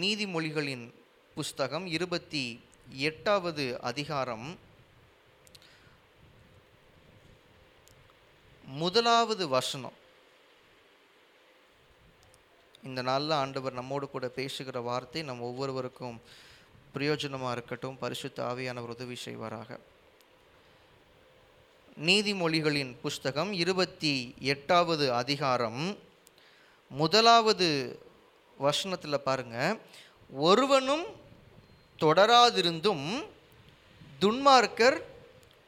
[0.00, 0.94] நீதிமொழிகளின்
[1.34, 4.58] புஸ்தகம் இருபத்தி எட்டாவது அதிகாரம்
[8.66, 9.96] முதலாவது வசனம்.
[12.82, 16.20] இந்த நாளில் ஆண்டவர் நம்மோடு கூட பேசுகிற வார்த்தை நம் ஒவ்வொருவருக்கும்
[16.94, 19.78] பிரயோஜனமாக இருக்கட்டும் பரிசுத்த ஆவியானவர் உதவி செய்வாராக.
[22.00, 25.98] நீதிமொழிகளின் புஸ்தகம் இருபத்தி எட்டாவது அதிகாரம்
[26.88, 27.68] முதலாவது
[28.64, 29.78] வசனத்தில் பாருங்கள்
[30.48, 31.06] ஒருவனும்
[32.02, 33.06] தொடராதிருந்தும்
[34.22, 34.98] துன்மார்க்கர்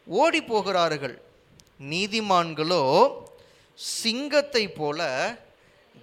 [0.07, 1.17] ஓடி போகிறார்கள்.
[1.93, 2.83] நீதிமான்களோ
[4.03, 5.01] சிங்கத்தை போல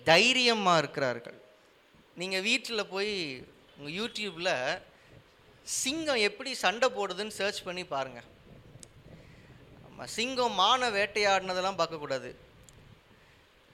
[0.10, 1.38] தைரியமாக இருக்கிறார்கள்.
[2.20, 3.14] நீங்கள் வீட்டில் போய்
[3.78, 4.54] உங்கள் யூடியூப்பில்
[5.82, 8.30] சிங்கம் எப்படி சண்டை போடுதுன்னு சர்ச் பண்ணி பாருங்கள்
[10.18, 12.30] சிங்கம் மான வேட்டையாடினதெல்லாம் பார்க்கக்கூடாது.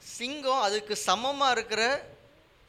[0.02, 1.84] சிங்கம் அதுக்கு சமமாக இருக்கிற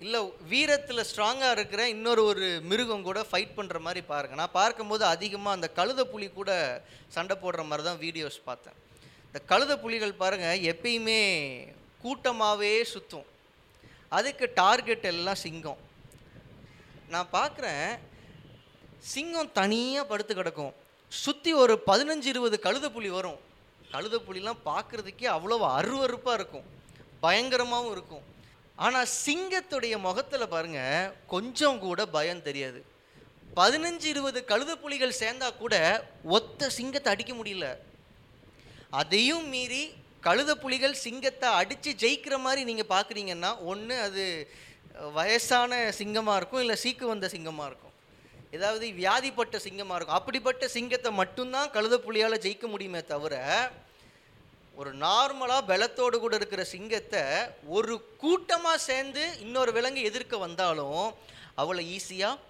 [0.02, 5.56] இல்லை வீரத்தில் ஸ்ட்ராங்காக இருக்கிற இன்னொரு ஒரு மிருகம் கூட ஃபைட் பண்ணுற மாதிரி பாருங்கள் நான் பார்க்கும்போது அதிகமாக
[5.56, 6.50] அந்த கழுத புலி கூட
[7.16, 8.78] சண்டை போடுற மாதிரி தான் வீடியோஸ் பார்த்தேன்.
[9.26, 11.20] இந்த கழுத புலிகள் பாருங்கள் எப்பயுமே
[12.04, 13.28] கூட்டமாகவே சுற்றும்
[14.18, 15.80] அதுக்கு டார்கெட் எல்லாம் சிங்கம்.
[17.12, 17.86] நான் பார்க்குறேன்
[19.12, 20.74] சிங்கம் தனியாக படுத்து கிடக்கும்.
[21.12, 23.40] சுற்றி ஒரு பதினஞ்சு இருபது கழுத புலி வரும்.
[23.94, 26.68] கழுத புலிலாம் பார்க்குறதுக்கே அவ்வளோ அருவருப்பாக இருக்கும்.
[27.24, 28.26] பயங்கரமாகவும் இருக்கும்.
[28.84, 30.80] ஆனால் சிங்கத்துடைய முகத்தில் பாருங்க
[31.32, 32.80] கொஞ்சம் கூட பயம் தெரியாது.
[33.58, 35.74] பதினஞ்சு இருபது கழுத புலிகள் சேர்ந்தா கூட
[36.36, 37.66] ஒத்த சிங்கத்தை அடிக்க முடியல.
[39.00, 39.82] அதையும் மீறி
[40.26, 44.24] கழுத புலிகள் சிங்கத்தை அடித்து ஜெயிக்கிற மாதிரி நீங்கள் பார்க்குறீங்கன்னா ஒன்று அது
[45.18, 47.94] வயசான சிங்கமாக இருக்கும் இல்லை சீக்கு வந்த சிங்கமாக இருக்கும்.
[48.56, 50.18] ஏதாவது வியாதிப்பட்ட சிங்கமாக இருக்கும்.
[50.20, 53.34] அப்படிப்பட்ட சிங்கத்தை மட்டும்தான் கழுத புலியால் ஜெயிக்க முடியுமே தவிர
[54.80, 57.22] ஒரு நார்மலாக பலத்தோடு கூட இருக்கிற சிங்கத்தை
[57.76, 61.02] ஒரு கூட்டமாக சேர்ந்து இன்னொரு விலங்கு எதிர்க்க வந்தாலும்
[61.62, 62.40] அவளை ஈஸியாக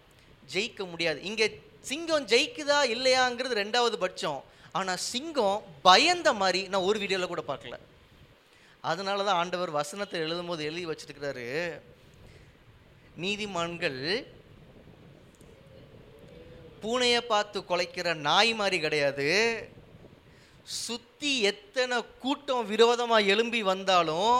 [0.52, 1.18] ஜெயிக்க முடியாது.
[1.30, 1.46] இங்கே
[1.90, 4.40] சிங்கம் ஜெயிக்குதா இல்லையாங்கிறது ரெண்டாவது பட்சம்.
[4.78, 7.78] ஆனால் சிங்கம் பயந்த மாதிரி நான் ஒரு வீடியோவில் கூட பார்க்கல.
[8.90, 11.48] அதனால தான் ஆண்டவர் வசனத்தை எழுதும்போது எழுதி வச்சிருக்கிறாரு.
[13.24, 14.00] நீதிமான்கள்
[16.82, 19.28] பூனையை பார்த்து குலைக்கிற நாய் மாதிரி கிடையாது.
[20.66, 24.34] சுத்தி எத்தனை கூட்டம் விரோதமாக எழும்பி வந்தாலும்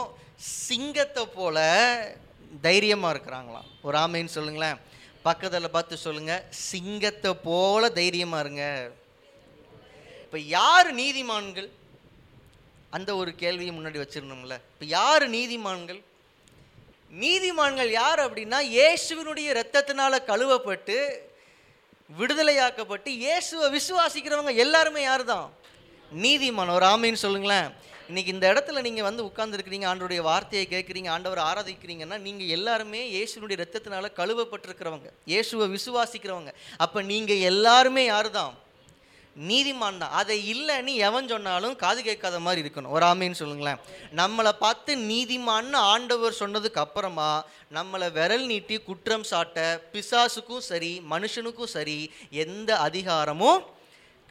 [0.67, 1.57] சிங்கத்தை போல
[2.61, 3.67] தைரியமாக இருக்கிறாங்களாம்.
[3.81, 4.79] ஒரு ஆமைன்னு சொல்லுங்களேன்.
[5.27, 6.33] பக்கத்தில் பார்த்து சொல்லுங்க.
[6.69, 8.65] சிங்கத்தை போல தைரியமாக இருங்க.
[10.25, 11.69] இப்போ யார் நீதிமான்கள்?
[12.97, 14.57] அந்த ஒரு கேள்வியை முன்னாடி வச்சிருந்தோம்ல.
[14.73, 16.01] இப்போ யார் நீதிமான்கள்?
[17.23, 20.97] நீதிமான்கள் யார் அப்படின்னா இயேசுவினுடைய ரத்தத்தினால் கழுவப்பட்டு
[22.09, 25.47] விடுதலையாக்கப்பட்டு இயேசுவை விசுவாசிக்கிறவங்க எல்லாருமே யார் தான்
[26.25, 27.69] நீதிமான் ஒரு ஆமைன்னு சொல்லுங்களேன்.
[28.09, 34.09] இன்னைக்கு இந்த இடத்துல நீங்கள் வந்து உட்கார்ந்துருக்கிறீங்க ஆண்டவருடைய வார்த்தையை கேட்குறீங்க ஆண்டவரை ஆராதிக்கிறீங்கன்னா நீங்கள் எல்லாருமே இயேசுனுடைய ரத்தத்தினால
[34.19, 36.51] கழுவப்பட்டிருக்கிறவங்க இயேசுவை விசுவாசிக்கிறவங்க.
[36.85, 38.53] அப்போ நீங்கள் எல்லாருமே யார் தான்
[39.49, 40.15] நீதிமான் தான்.
[40.19, 42.91] அதை இல்லைன்னு எவன் சொன்னாலும் காது கேட்காத மாதிரி இருக்கணும்.
[42.95, 43.79] ஒரு ஆமைன்னு சொல்லுங்களேன்.
[44.19, 47.31] நம்மளை பார்த்து நீதிமான்னு ஆண்டவர் சொன்னதுக்கு அப்புறமா
[47.77, 49.63] நம்மளை விரல் நீட்டி குற்றம் சாட்ட
[49.93, 51.97] பிசாசுக்கும் சரி மனுஷனுக்கும் சரி
[52.43, 53.63] எந்த அதிகாரமும்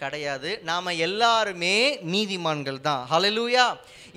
[0.03, 0.51] கிடையாது.
[0.71, 1.77] நாம் எல்லாருமே
[2.15, 3.03] நீதிமான்கள் தான்.
[3.11, 3.67] ஹலலூயா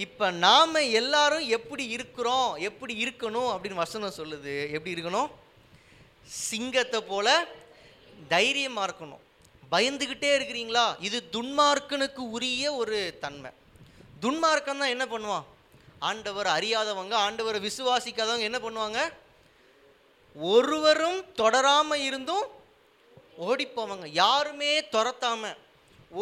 [0.06, 2.50] இப்போ நாம் எல்லாரும் எப்படி இருக்கிறோம்?
[2.70, 3.50] எப்படி இருக்கணும்?
[3.52, 4.56] அப்படின்னு வசனம் சொல்லுது.
[4.78, 5.30] எப்படி இருக்கணும்?
[6.50, 7.28] சிங்கத்தை போல
[8.34, 9.24] தைரியமாக இருக்கணும்.
[9.74, 10.86] பயந்துக்கிட்டே இருக்கிறீங்களா?
[11.08, 13.52] இது துன்மார்க்கனுக்கு உரிய ஒரு தன்மை.
[14.22, 15.46] துன்மார்க்கம் தான் என்ன பண்ணுவான்?
[16.10, 19.00] ஆண்டவர் அறியாதவங்க ஆண்டவரை விசுவாசிக்காதவங்க என்ன பண்ணுவாங்க?
[20.36, 22.46] ஒருவரும் தொடராமல் இருந்தும்
[23.48, 24.08] ஓடிப்போவாங்க.
[24.24, 25.58] யாருமே துரத்தாமல்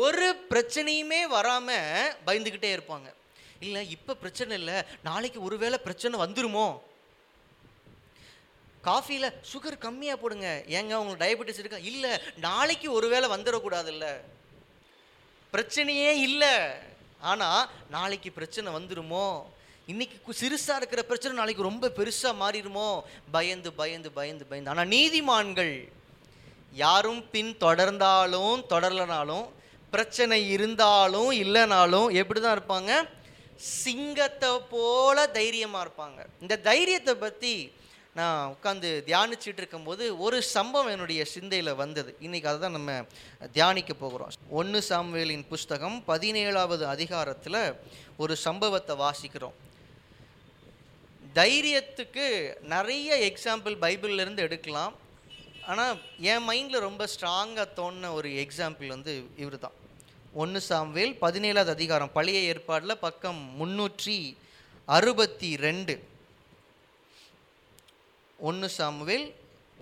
[0.01, 3.09] ஒரு பிரச்சனையுமே வராமல் பயந்துக்கிட்டே இருப்பாங்க.
[3.65, 4.77] இல்லை இப்போ பிரச்சனை இல்லை
[5.07, 6.67] நாளைக்கு ஒருவேளை பிரச்சனை வந்துருமோ?
[8.87, 10.47] காஃபியில் சுகர் கம்மியாக போடுங்க.
[10.77, 11.79] ஏங்க உங்களுக்கு டயபெட்டிஸ் இருக்கா?
[11.91, 12.11] இல்லை
[12.47, 14.07] நாளைக்கு ஒருவேளை வந்துடக்கூடாதுல்ல.
[15.53, 16.55] பிரச்சனையே இல்லை.
[17.31, 19.27] ஆனால் நாளைக்கு பிரச்சனை வந்துருமோ?
[19.91, 22.87] இன்னைக்கு சிறுசாக இருக்கிற பிரச்சனை நாளைக்கு ரொம்ப பெருசாக மாறிடுமோ
[23.35, 24.71] பயந்து பயந்து பயந்து பயந்து.
[24.73, 25.73] ஆனால் நீதிமான்கள்
[26.83, 29.45] யாரும் பின் தொடர்ந்தாலும் தொடரலனாலும்
[29.95, 32.91] பிரச்சனை இருந்தாலும் இல்லைனாலும் எப்படி தான் இருப்பாங்க?
[33.81, 36.19] சிங்கத்தை போல தைரியமாக இருப்பாங்க.
[36.43, 37.53] இந்த தைரியத்தை பற்றி
[38.19, 42.11] நான் உட்காந்து தியானிச்சுட்டு இருக்கும்போது ஒரு சம்பவம் என்னுடைய சிந்தையில் வந்தது.
[42.25, 42.97] இன்றைக்கி அதை தான் நம்ம
[43.57, 44.33] தியானிக்க போகிறோம்.
[44.59, 47.61] ஒன்று சாம்வேலின் புஸ்தகம் பதினேழாவது அதிகாரத்தில்
[48.23, 49.55] ஒரு சம்பவத்தை வாசிக்கிறோம்.
[51.39, 52.25] தைரியத்துக்கு
[52.75, 54.93] நிறைய எக்ஸாம்பிள் பைபிள்லேருந்து எடுக்கலாம்.
[55.71, 55.95] ஆனால்
[56.31, 59.13] என் மைண்டில் ரொம்ப ஸ்ட்ராங்காக தோணுன ஒரு எக்ஸாம்பிள் வந்து
[59.43, 59.77] இவர் தான்
[60.41, 64.15] ஒன்று சாம்வேல் பதினேழாவது அதிகாரம் பழைய ஏற்பாடில் பக்கம் முன்னூற்றி
[64.85, 65.93] அறுபத்தி ரெண்டு.
[68.37, 69.27] ஒன்று சாம்வேல்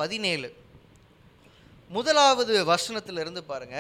[0.02, 0.50] பதினேழு.
[1.90, 3.78] முதலாவது வசனத்திலிருந்து பாருங்க.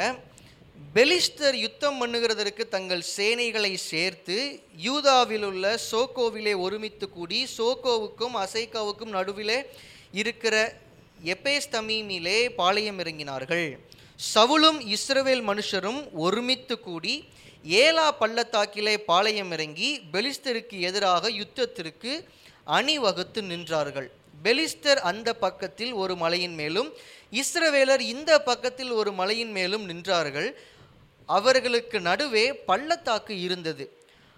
[0.95, 4.39] பெலிஸ்தர் யுத்தம் பண்ணுகிறதற்கு தங்கள் சேனைகளை சேர்த்து
[4.88, 9.59] யூதாவில் உள்ள சோகோவிலே ஒருமித்து கூடி சோகோவுக்கும் அசைக்காவுக்கும் நடுவிலே
[10.12, 10.56] இருக்கிற
[11.33, 13.69] எபேஸ்தமீமிலே பாளையம் இறங்கினார்கள்.
[14.21, 17.13] சவுலும் இஸ்ரவேல் மனுஷரும் ஒருமித்து கூடி
[17.63, 22.12] ஏலா பள்ளத்தாக்கிலே பாளையம் இறங்கி பெலிஸ்தருக்கு எதிராக யுத்தத்திற்கு
[22.77, 24.07] அணிவகுத்து நின்றார்கள்.
[24.44, 26.89] பெலிஸ்தர் அந்த பக்கத்தில் ஒரு மலையின் மேலும்
[27.31, 30.50] இஸ்ரவேலர் இந்த பக்கத்தில் ஒரு மலையின் மேலும் நின்றார்கள்.
[31.25, 33.85] அவர்களுக்கு நடுவே பள்ளத்தாக்கு இருந்தது.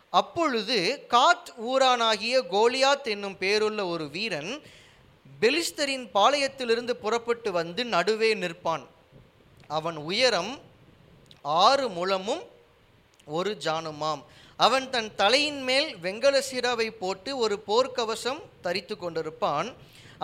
[0.10, 4.62] அப்பொழுது காத் ஊரானாகிய கோலியாத் என்னும் பேருள்ள ஒரு வீரன்
[5.42, 8.86] பெலிஸ்தரின் பாளையத்திலிருந்து புறப்பட்டு வந்து நடுவே நிற்பான்.
[9.80, 10.54] அவன் உயரம்
[11.42, 12.44] ஆறு முழமும்
[13.38, 14.22] ஒரு ஜானுமாம்.
[14.66, 19.70] அவன் தன் தலையின் மேல் வெங்கல சிராவை போட்டு ஒரு போர்க்கவசம் தரித்து கொண்டிருப்பான்.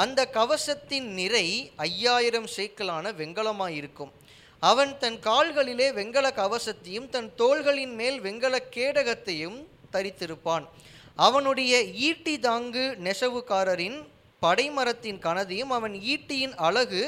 [0.03, 4.11] அந்த கவசத்தின் நிறை ஐயாயிரம் சேக்கலான வெங்கலமாயிருக்கும்.
[4.59, 9.57] அவன் தன் கால்களிலே வெங்கல கவசத்தையும் தன் தோள்களின் மேல் வெங்கல கேடகத்தையும்
[9.93, 10.65] தரித்திருப்பான்.
[11.27, 11.73] அவனுடைய
[12.07, 13.97] ஈட்டி தாங்கு நெசவுக்காரரின்
[14.41, 17.03] படைமரத்தின் கனதியும் அவன் ஈட்டியின் அழகு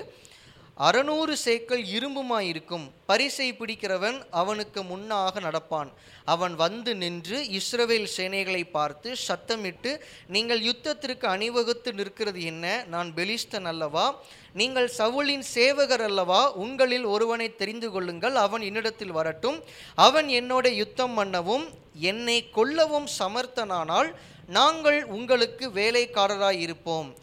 [0.78, 2.92] அறநூறு சேக்கல் இரும்புமாயிருக்கும்.
[3.06, 5.90] பரிசை பிடிக்கிறவன் அவனுக்கு முன்னாக நடப்பான்.
[6.26, 12.84] அவன் வந்து நின்று இஸ்ரவேல் சேனைகளை பார்த்து சத்தமிட்டு நீங்கள் யுத்தத்திற்கு அணிவகுத்து நிற்கிறது என்ன?
[12.88, 14.20] நான் பெலிஸ்தன் அல்லவா?
[14.54, 16.52] நீங்கள் சவுலின் சேவகர் அல்லவா?
[16.52, 18.36] உங்களில் ஒருவனை தெரிந்து கொள்ளுங்கள்.
[18.36, 19.64] அவன் என்னிடத்தில் வரட்டும்.
[19.96, 24.14] அவன் என்னோட யுத்தம் பண்ணவும் என்னை கொல்லவும் சமர்த்தனானால்
[24.48, 26.60] நாங்கள் உங்களுக்கு வேலைக்காரராயிருப்போம்.
[26.60, 27.16] இருப்போம்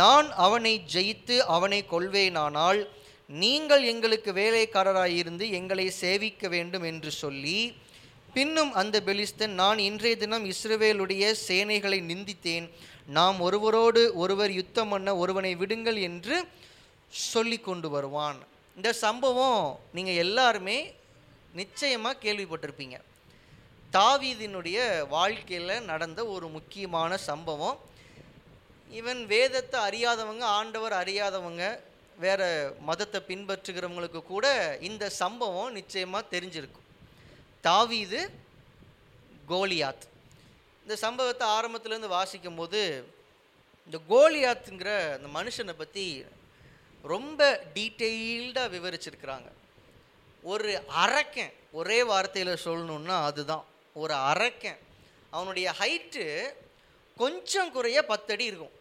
[0.00, 2.80] நான் அவனை ஜெயித்து அவனை கொள்வேனானால்
[3.30, 7.58] நீங்கள் எங்களுக்கு வேலைக்காரராயிருந்து எங்களை சேவிக்க வேண்டும் என்று சொல்லி
[8.32, 12.66] பின்னும் அந்த பெலிஸ்தன் நான் இன்றைய தினம் இஸ்ரவேலுடைய சேனைகளை நிந்தித்தேன்.
[13.06, 16.36] நாம் ஒருவரோடு ஒருவர் யுத்தம் பண்ண ஒருவனை விடுங்கள் என்று
[17.10, 18.38] சொல்லி கொண்டு வருவான்.
[18.76, 20.94] இந்த சம்பவம் நீங்கள் எல்லாருமே
[21.52, 22.96] நிச்சயமாக கேள்விப்பட்டிருப்பீங்க.
[23.92, 27.78] தாவீதினுடைய வாழ்க்கையில் நடந்த ஒரு முக்கியமான சம்பவம்.
[28.90, 31.80] இவன் வேதத்தை அறியாதவங்க ஆண்டவர் அறியாதவங்க
[32.18, 36.86] வேறு மதத்தை பின்பற்றுகிறவங்களுக்கு கூட இந்த சம்பவம் நிச்சயமாக தெரிஞ்சிருக்கும்.
[37.60, 38.30] தாவீது
[39.48, 40.06] கோலியாத்.
[40.82, 43.12] இந்த சம்பவத்தை ஆரம்பத்துலேருந்து வாசிக்கும் போது
[43.84, 46.24] இந்த கோலியாத்துங்கிற அந்த மனுஷனை பற்றி
[47.02, 49.48] ரொம்ப டீட்டெயில்டாக விவரிச்சிருக்கிறாங்க.
[50.42, 53.64] ஒரு அரக்கன் ஒரே வார்த்தையில் சொல்லணுன்னா அதுதான்.
[53.94, 54.78] ஒரு அரக்கன்.
[55.30, 56.52] அவனுடைய ஹைட்டு
[57.16, 58.75] கொஞ்சம் குறைய பத்தடி இருக்கும்.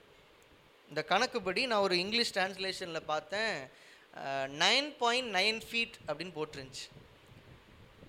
[0.89, 3.55] இந்த கணக்குப்படி நான் ஒரு இங்கிலீஷ் டிரான்ஸ்லேஷனில் பார்த்தேன்.
[4.63, 6.85] நைன் பாயிண்ட் நைன் ஃபீட் அப்படின்னு போட்டிருந்துச்சு.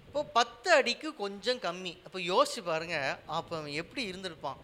[0.06, 1.94] இப்போது பத்து அடிக்கு கொஞ்சம் கம்மி.
[2.06, 2.96] அப்போ யோசிச்சு பாருங்க
[3.38, 4.60] அப்போ அவன் எப்படி இருந்திருப்பான்.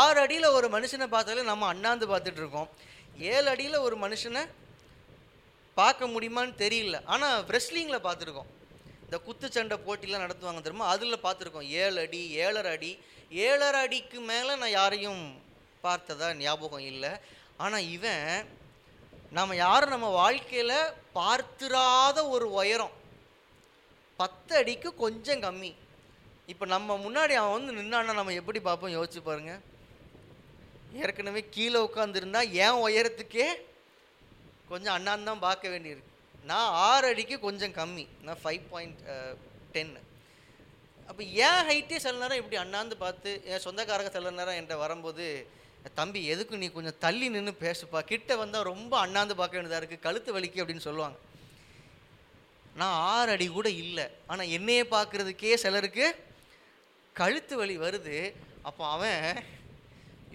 [0.00, 2.68] ஆறு அடியில் ஒரு மனுஷனை பார்த்தாலே நம்ம அண்ணாந்து பார்த்துட்டு இருக்கோம்.
[3.32, 4.42] ஏழு அடியில் ஒரு மனுஷனை
[5.80, 6.98] பார்க்க முடியுமான்னு தெரியல.
[7.14, 8.50] ஆனால் ரெஸ்லிங்கில் பார்த்துருக்கோம்.
[9.04, 10.86] இந்த குத்துச்சண்டை போட்டிலாம் நடத்துவாங்க தெரியுமா?
[10.94, 11.68] அதில் பார்த்துருக்கோம்.
[11.82, 12.92] ஏழு அடி ஏழரை அடி.
[13.48, 15.22] ஏழரை அடிக்கு மேலே நான் யாரையும்
[15.86, 17.12] பார்த்ததா ஞாபகம் இல்லை.
[17.64, 18.28] ஆனால் இவன்
[19.36, 22.94] நம்ம யாரும் நம்ம வாழ்க்கையில் பார்த்துராத ஒரு உயரம்.
[24.20, 25.70] பத்து அடிக்கு கொஞ்சம் கம்மி.
[26.52, 28.94] இப்போ நம்ம முன்னாடி அவன் வந்து நின்னான்னா நம்ம எப்படி பார்ப்போம்?
[28.96, 29.62] யோசிச்சு பாருங்கள்
[31.02, 33.48] ஏற்கனவே கீழே உட்காந்துருந்தா என் உயரத்துக்கே
[34.70, 36.12] கொஞ்சம் அண்ணாந்து தான் பார்க்க வேண்டியிருக்கு.
[36.50, 38.04] நான் ஆறு அடிக்கு கொஞ்சம் கம்மி.
[38.26, 39.00] நான் ஃபைவ் பாயிண்ட்
[39.74, 40.02] டென்னு
[41.10, 45.26] அப்போ என் ஹைட்டே சில நேரம் இப்படி அண்ணாந்து பார்த்து என் சொந்தக்காரங்க சில நேரம் என்கிட்ட வரும்போது
[45.98, 48.00] தம்பி எதுக்கு நீ கொஞ்சம் தள்ளி நின்று பேசுப்பா?
[48.10, 51.18] கிட்ட வந்தால் ரொம்ப அண்ணாந்து பார்க்க வேண்டியதாக இருக்குது கழுத்து வலிக்கு அப்படின்னு சொல்லுவாங்க.
[52.80, 54.06] நான் ஆறு அடி கூட இல்லை.
[54.30, 56.06] ஆனால் என்னையே பார்க்குறதுக்கே சிலருக்கு
[57.16, 58.16] கழுத்து வலி வருது.
[58.68, 59.42] அப்போ அவன்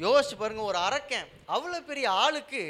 [0.06, 1.30] யோசிச்சு பாருங்கள் ஒரு அரக்கன்.
[1.56, 2.64] அவ்வளோ பெரிய ஆளுக்கு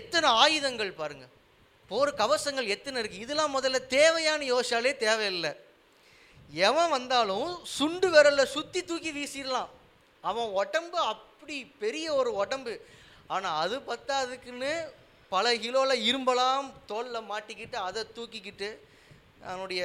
[0.00, 1.34] எத்தனை ஆயுதங்கள் பாருங்கள்
[1.90, 5.52] போர் கவசங்கள் எத்தனை இருக்குது இதெல்லாம் முதல்ல தேவையான்னு யோசிச்சாலே தேவையில்லை.
[6.68, 9.70] எவன் வந்தாலும் சுண்டு விரலில் சுற்றி தூக்கி வீசிடலாம்.
[10.20, 12.74] அவன் உடம்பு அப்படி பெரிய ஒரு உடம்பு.
[13.34, 14.72] ஆனால் அது பத்தாதுக்குன்னு
[15.32, 18.68] பல கிலோவில் இரும்பலாம் தோலில் மாட்டிக்கிட்டு அதை தூக்கிக்கிட்டு
[19.50, 19.82] அவனுடைய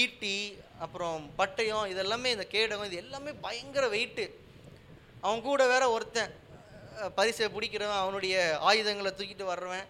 [0.00, 0.36] ஈட்டி
[0.84, 4.24] அப்புறம் பட்டயம் இதெல்லாமே இந்த கேடகம் இது எல்லாமே பயங்கர வெயிட்டு
[5.24, 6.32] அவன் கூட வேற ஒருத்தன்
[7.18, 8.34] பரிசை பிடிக்கிறவன் அவனுடைய
[8.68, 9.86] ஆயுதங்களை தூக்கிட்டு வர்றவன்.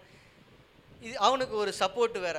[1.05, 2.37] இது அவனுக்கு ஒரு சப்போர்ட் வேற.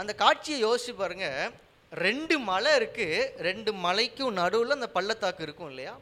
[0.00, 1.52] அந்த காட்சியை யோசிச்சு பாருங்கள்
[1.92, 5.94] ரெண்டு மலை இருக்குது ரெண்டு மலைக்கும் நடுவில் அந்த பள்ளத்தாக்கு இருக்கும் இல்லையா?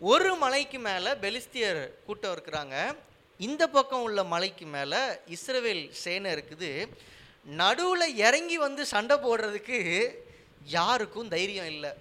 [0.00, 2.76] ஒரு மலைக்கு மேலே பெலிஸ்தியர் கூட்டம் இருக்கிறாங்க.
[3.40, 5.00] இந்த பக்கம் உள்ள மலைக்கு மேலே
[5.36, 6.70] இஸ்ரவேல் சேனை இருக்குது.
[7.60, 9.78] நடுவில் இறங்கி வந்து சண்டை போடுறதுக்கு
[10.78, 11.92] யாருக்கும் தைரியம் இல்லை.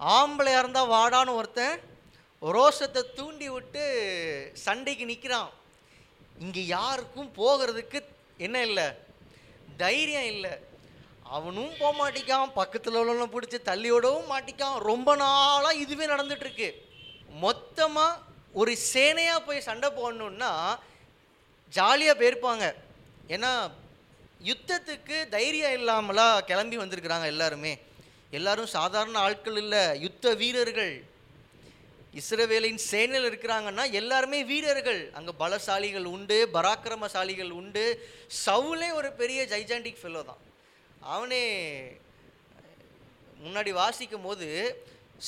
[0.00, 1.80] ஆம்பளையாக இருந்தால் வாடான்னு ஒருத்தன்
[2.42, 3.84] ரோஷத்தை தூண்டி விட்டு
[4.66, 5.50] சண்டைக்கு நிற்கிறான்
[6.44, 8.00] இங்கே யாருக்கும் போகிறதுக்கு
[8.46, 8.88] என்ன இல்லை?
[9.76, 10.52] தைரியம் இல்லை.
[11.36, 14.76] அவனும் போக மாட்டிக்கான் பக்கத்தில் உள்ளவனை பிடிச்சி தள்ளியோடவும் மாட்டிக்கான்.
[14.90, 16.68] ரொம்ப நாளாக இதுவே நடந்துட்டுருக்கு.
[17.44, 18.20] மொத்தமாக
[18.60, 20.50] ஒரு சேனையாக போய் சண்டை போடணுன்னா
[21.76, 22.64] ஜாலியாக போயிருப்பாங்க.
[23.34, 23.52] ஏன்னா
[24.50, 27.72] யுத்தத்துக்கு தைரியம் இல்லாமலாம் கிளம்பி வந்திருக்கிறாங்க எல்லாருமே.
[28.38, 30.94] எல்லாரும் சாதாரண ஆட்கள் இல்லை யுத்த வீரர்கள்.
[32.20, 35.02] இஸ்ரவேலின் சேனையில் இருக்கிறாங்கன்னா எல்லாருமே வீரர்கள்.
[35.18, 37.84] அங்கே பலசாலிகள் உண்டு பராக்கிரமசாலிகள் உண்டு.
[38.46, 40.42] சவுலே ஒரு பெரிய ஜைஜாண்டிக் ஃபெல்லோ தான்.
[41.14, 41.42] அவனே
[43.44, 44.48] முன்னாடி வாசிக்கும் போது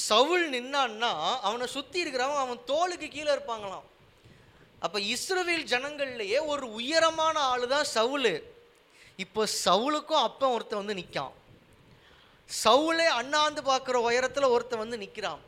[0.09, 1.13] சவுல் நின்னான்னா
[1.49, 3.87] அவனை சுற்றி இருக்கிறவன் அவன் தோலுக்கு கீழே இருப்பாங்களாம்.
[4.85, 8.35] அப்போ இஸ்ரவேல் ஜனங்கள்லேயே ஒரு உயரமான ஆளு தான் சவுலு.
[9.25, 11.35] இப்போ சவுலுக்கும் அப்போ ஒருத்தன் வந்து நிற்கான்
[12.51, 15.43] சவுலே அண்ணாந்து பார்க்குற உயரத்தில் ஒருத்தன் வந்து நிற்கிறான்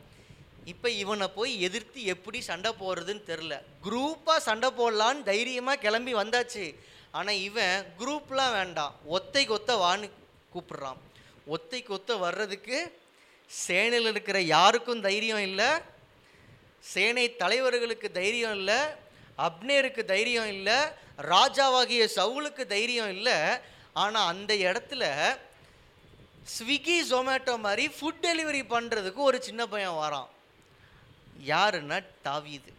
[0.71, 3.55] இப்போ இவனை போய் எதிர்த்து எப்படி சண்டை போடுறதுன்னு தெரில
[3.85, 6.65] குரூப்பாக சண்டை போடலான்னு தைரியமாக கிளம்பி வந்தாச்சு.
[7.11, 8.95] ஆனால் இவன் குரூப்லாம் வேண்டாம்.
[9.09, 10.09] ஒத்தைக்கு ஒத்த வான்னு
[10.53, 10.97] கூப்பிடுறான்.
[11.49, 12.99] ஒத்தைக்கு ஒத்த வர்றதுக்கு
[13.67, 15.69] சேனையில் இருக்கிற யாருக்கும் தைரியம் இல்லை.
[16.79, 18.79] சேனை தலைவர்களுக்கு தைரியம் இல்லை.
[19.37, 20.75] அப்னேருக்கு தைரியம் இல்லை.
[21.17, 23.57] ராஜாவாகிய சவுலுக்கு தைரியம் இல்லை.
[23.93, 25.03] ஆனால் அந்த இடத்துல
[26.57, 30.27] ஸ்விக்கி ஜொமேட்டோ மாதிரி ஃபுட் டெலிவரி பண்ணுறதுக்கு ஒரு சின்ன பையன் வரான்.
[31.45, 32.76] யாருன்னா தாவீது.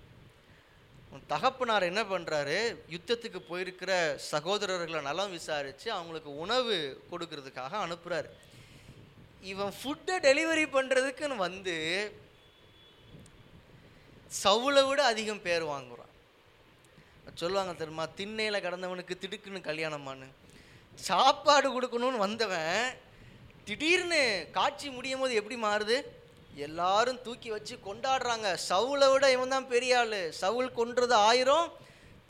[1.12, 2.56] உன் தகப்பனார் என்ன பண்ணுறாரு
[2.94, 3.92] யுத்தத்துக்கு போயிருக்கிற
[4.32, 6.74] சகோதரர்களை நலம் விசாரித்து அவங்களுக்கு உணவு
[7.10, 8.30] கொடுக்கறதுக்காக அனுப்புகிறாரு
[9.52, 11.76] இவன் ஃபுட்டை டெலிவரி பண்ணுறதுக்குன்னு வந்து
[14.44, 16.12] சவுளை விட அதிகம் பேர் வாங்குறான்.
[17.40, 18.04] சொல்லுவாங்க தெரியுமா?
[18.18, 20.28] திண்ணையில் கடந்தவனுக்கு திடுக்குன்னு கல்யாணமான்னு
[21.08, 22.78] சாப்பாடு கொடுக்கணும்னு வந்தவன்
[23.66, 24.20] திடீர்னு
[24.56, 25.96] காட்சி முடியும் போது எப்படி மாறுது?
[26.66, 28.48] எல்லாரும் தூக்கி வச்சு கொண்டாடுறாங்க.
[28.68, 30.16] சவுலை விட இவன் தான் பெரிய ஆள்.
[30.42, 31.68] சவுல் கொன்றது ஆயிரம்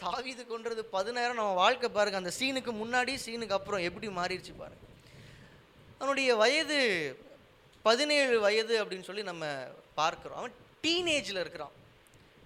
[0.03, 1.39] தாவிது கொன்றது பதினாயிரம்.
[1.41, 4.85] நம்ம வாழ்க்கை பாருங்க அந்த சீனுக்கு முன்னாடி சீனுக்கு அப்புறம் எப்படி மாறிடுச்சு பாருங்க.
[5.99, 6.79] அவனுடைய வயது
[7.83, 9.47] பதினேழு வயது அப்படின்னு சொல்லி நம்ம
[10.01, 10.39] பார்க்குறோம்.
[10.41, 11.75] அவன் டீனேஜில் இருக்கிறான்.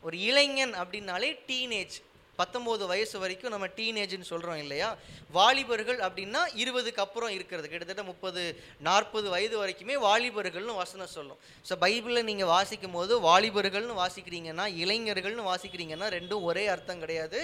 [0.02, 1.96] ஒரு இளைஞன் அப்படின்னாலே டீனேஜ்
[2.40, 4.88] பத்தொம்போது வயசு வரைக்கும் நம்ம டீனேஜ்னு சொல்கிறோம் இல்லையா?
[5.36, 7.66] வாலிபர்கள் அப்படின்னா இருபதுக்கு அப்புறம் இருக்கிறது.
[7.68, 8.42] கிட்டத்தட்ட முப்பது
[8.86, 11.38] நாற்பது வயது வரைக்குமே வாலிபர்கள்னு வசனம் சொல்லும்.
[11.68, 17.40] ஸோ பைபிளில் நீங்கள் வாசிக்கும் போது வாலிபர்கள்னு வாசிக்கிறீங்கன்னா இளைஞர்கள்னு வாசிக்கிறீங்கன்னா ரெண்டும் ஒரே அர்த்தம் கிடையாது.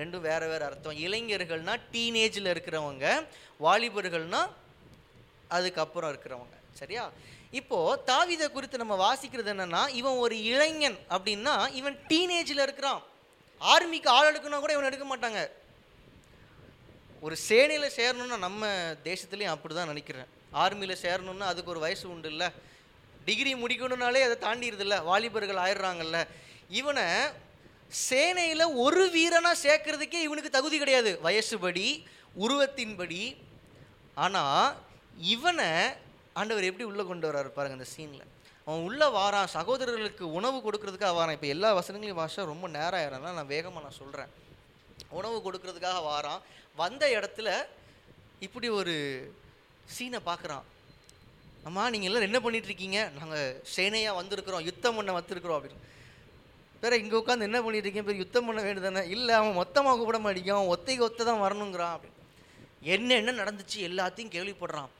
[0.00, 0.98] ரெண்டும் வேறு வேறு அர்த்தம்.
[1.06, 3.26] இளைஞர்கள்னா டீனேஜில் இருக்கிறவங்க
[3.66, 4.52] வாலிபர்கள்னால்
[5.56, 6.54] அதுக்கப்புறம் இருக்கிறவங்க.
[6.80, 7.04] சரியா?
[7.50, 13.02] இப்போது தாவிதை குறித்து நம்ம வாசிக்கிறது என்னென்னா இவன் ஒரு இளைஞன் அப்படின்னா இவன் டீனேஜில் இருக்கிறான்.
[13.60, 15.40] ஆர்மிக்கு ஆள் எடுக்கணும் கூட இவனை எடுக்க மாட்டாங்க.
[17.26, 18.66] ஒரு சேனையில் சேரணும்னா நம்ம
[19.08, 20.28] தேசத்துலேயும் அப்படி தான் நினைக்கிறேன்.
[20.62, 22.48] ஆர்மியில் சேரணும்னா அதுக்கு ஒரு வயசு உண்டு இல்லை.
[23.28, 26.18] டிகிரி முடிக்கணும்னாலே அதை தாண்டிடுதில்ல வாலிபர்கள் ஆயிடுறாங்கல்ல.
[26.80, 27.06] இவனை
[28.08, 31.12] சேனையில் ஒரு வீரனாக சேர்க்கறதுக்கே இவனுக்கு தகுதி கிடையாது.
[31.26, 31.86] வயசுபடி
[32.44, 33.22] உருவத்தின்படி.
[34.24, 34.76] ஆனால்
[35.34, 35.70] இவனை
[36.40, 38.32] ஆண்டவர் எப்படி உள்ளே கொண்டு வர்றாரு பாருங்கள் அந்த சீனில்
[38.66, 43.52] அவன் உள்ளே வாரான் சகோதரர்களுக்கு உணவு கொடுக்கறதுக்காக வாரான் இப்போ எல்லா வசனங்களையும் வாசா ரொம்ப நேரம் ஆயிரம்னா நான்
[43.54, 44.32] வேகமாக நான் சொல்கிறேன்
[45.18, 46.40] உணவு கொடுக்கறதுக்காக வாரான்
[46.76, 47.50] வந்த இடத்துல
[48.46, 48.94] இப்படி ஒரு
[49.96, 50.64] சீனை பார்க்குறான்
[51.68, 55.86] அம்மா நீங்கள் எல்லாம் என்ன பண்ணிகிட்ருக்கீங்க நாங்கள் சேனையாக வந்திருக்கிறோம் யுத்தம் பண்ண வந்திருக்கிறோம் அப்படின்னு.
[56.82, 58.08] பேர் இங்கே உட்காந்து என்ன பண்ணிட்டு இருக்கீங்க?
[58.08, 62.20] பேர் யுத்தம் பண்ண வேண்டியதானே இல்லை அவன் மொத்தமாக கூப்பிட மாட்டேங்கான் ஒத்தைக்கு ஒத்த தான் வரணுங்கிறான் அப்படின்னு.
[62.94, 63.78] என்ன என்ன நடந்துச்சு?
[63.88, 64.90] எல்லாத்தையும் கேள்விப்படுறான்.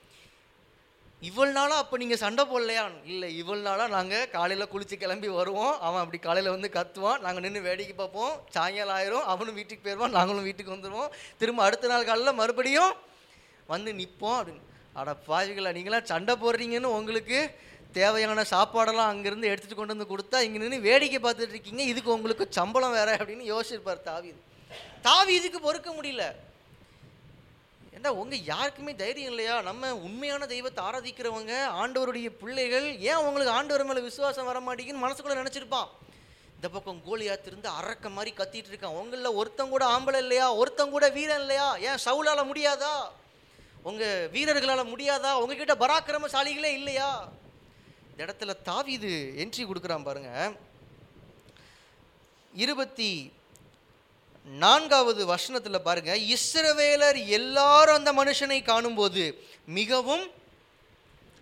[1.22, 5.74] இவ்வளோ நாளாக அப்போ நீங்கள் சண்டை போடலையான்னு இல்லை இவ்வளோ நாளாக நாங்கள் காலையில் குளித்து கிளம்பி வருவோம்.
[5.86, 7.22] அவன் அப்படி காலையில் வந்து கத்துவான்.
[7.26, 8.34] நாங்கள் நின்று வேடிக்கை பார்ப்போம்.
[8.54, 9.24] சாயங்காலம் ஆயிரும்.
[9.32, 12.92] அவனும் வீட்டுக்கு போயிடுவான் நாங்களும் வீட்டுக்கு வந்துடுவோம் திரும்ப அடுத்த நாள் காலையில் மறுபடியும்
[13.74, 14.62] வந்து நிற்போம் அப்படின்னு.
[15.00, 17.38] அட பாவிகளா நீங்களாம் சண்டை போடுறீங்கன்னு உங்களுக்கு
[17.98, 21.82] தேவையான சாப்பாடெல்லாம் அங்கேருந்து எடுத்துகிட்டு கொண்டு வந்து கொடுத்தா இங்கே நின்று வேடிக்கை பார்த்துட்டு இருக்கீங்க.
[21.92, 24.06] இதுக்கு உங்களுக்கு சம்பளம் வேறு அப்படின்னு யோசிச்சிருப்பார்
[25.06, 26.24] தாவி இதுக்கு பொறுக்க முடியல.
[27.96, 29.62] ஏண்டா உங்கள் யாருக்குமே தைரியம் இல்லையா?
[29.62, 35.88] நம்ம உண்மையான தெய்வத்தை ஆராதிக்கிறவங்க ஆண்டவருடைய பிள்ளைகள் ஏன் அவங்களுக்கு ஆண்டவர் மேலே விசுவாசம் வர மாட்டேங்குன்னு மனசுக்குள்ள நினச்சிருப்பான்
[36.54, 38.98] இந்த பக்கம் கோலியாத் இருந்து அரக்க மாதிரி கத்திட்டு இருக்கான்.
[39.00, 40.56] உங்களில் ஒருத்தங்க கூட ஆம்பளை இல்லையா?
[40.56, 41.76] ஒருத்தங்க கூட வீரன் இல்லையா?
[41.76, 42.94] ஏன் சவுலால் முடியாதா?
[43.82, 45.32] உங்கள் வீரர்களால் முடியாதா?
[45.32, 47.28] உங்ககிட்ட பராக்கிரமசாலிகளே இல்லையா?
[48.10, 49.12] இந்த இடத்துல தாவிது
[49.42, 50.52] என்ட்ரி கொடுக்குறான் பாருங்க.
[52.54, 53.32] இருபத்தி
[54.46, 60.30] நான்காவது வசனத்தில் பாருங்க இஸ்ரவேலர் எல்லாரும் அந்த மனுஷனை காணும்போது மிகவும்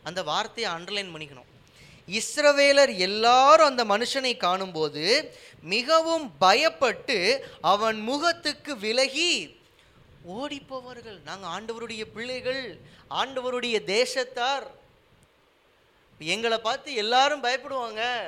[0.03, 1.51] அந்த வார்த்தையை அண்டர்லைன் பண்ணிக்கணும்.
[2.07, 9.61] இஸ்ரவேலர் எல்லாரும் அந்த மனுஷனை காணும்போது மிகவும் பயப்பட்டு அவன் முகத்துக்கு விலகி
[10.29, 11.23] ஓடிப்போவார்கள்.
[11.23, 12.79] நாங்கள் ஆண்டவருடைய பிள்ளைகள்
[13.11, 14.67] ஆண்டவருடைய தேசத்தார்.
[16.19, 18.27] எங்களை பார்த்து எல்லாரும் பயப்படுவாங்க.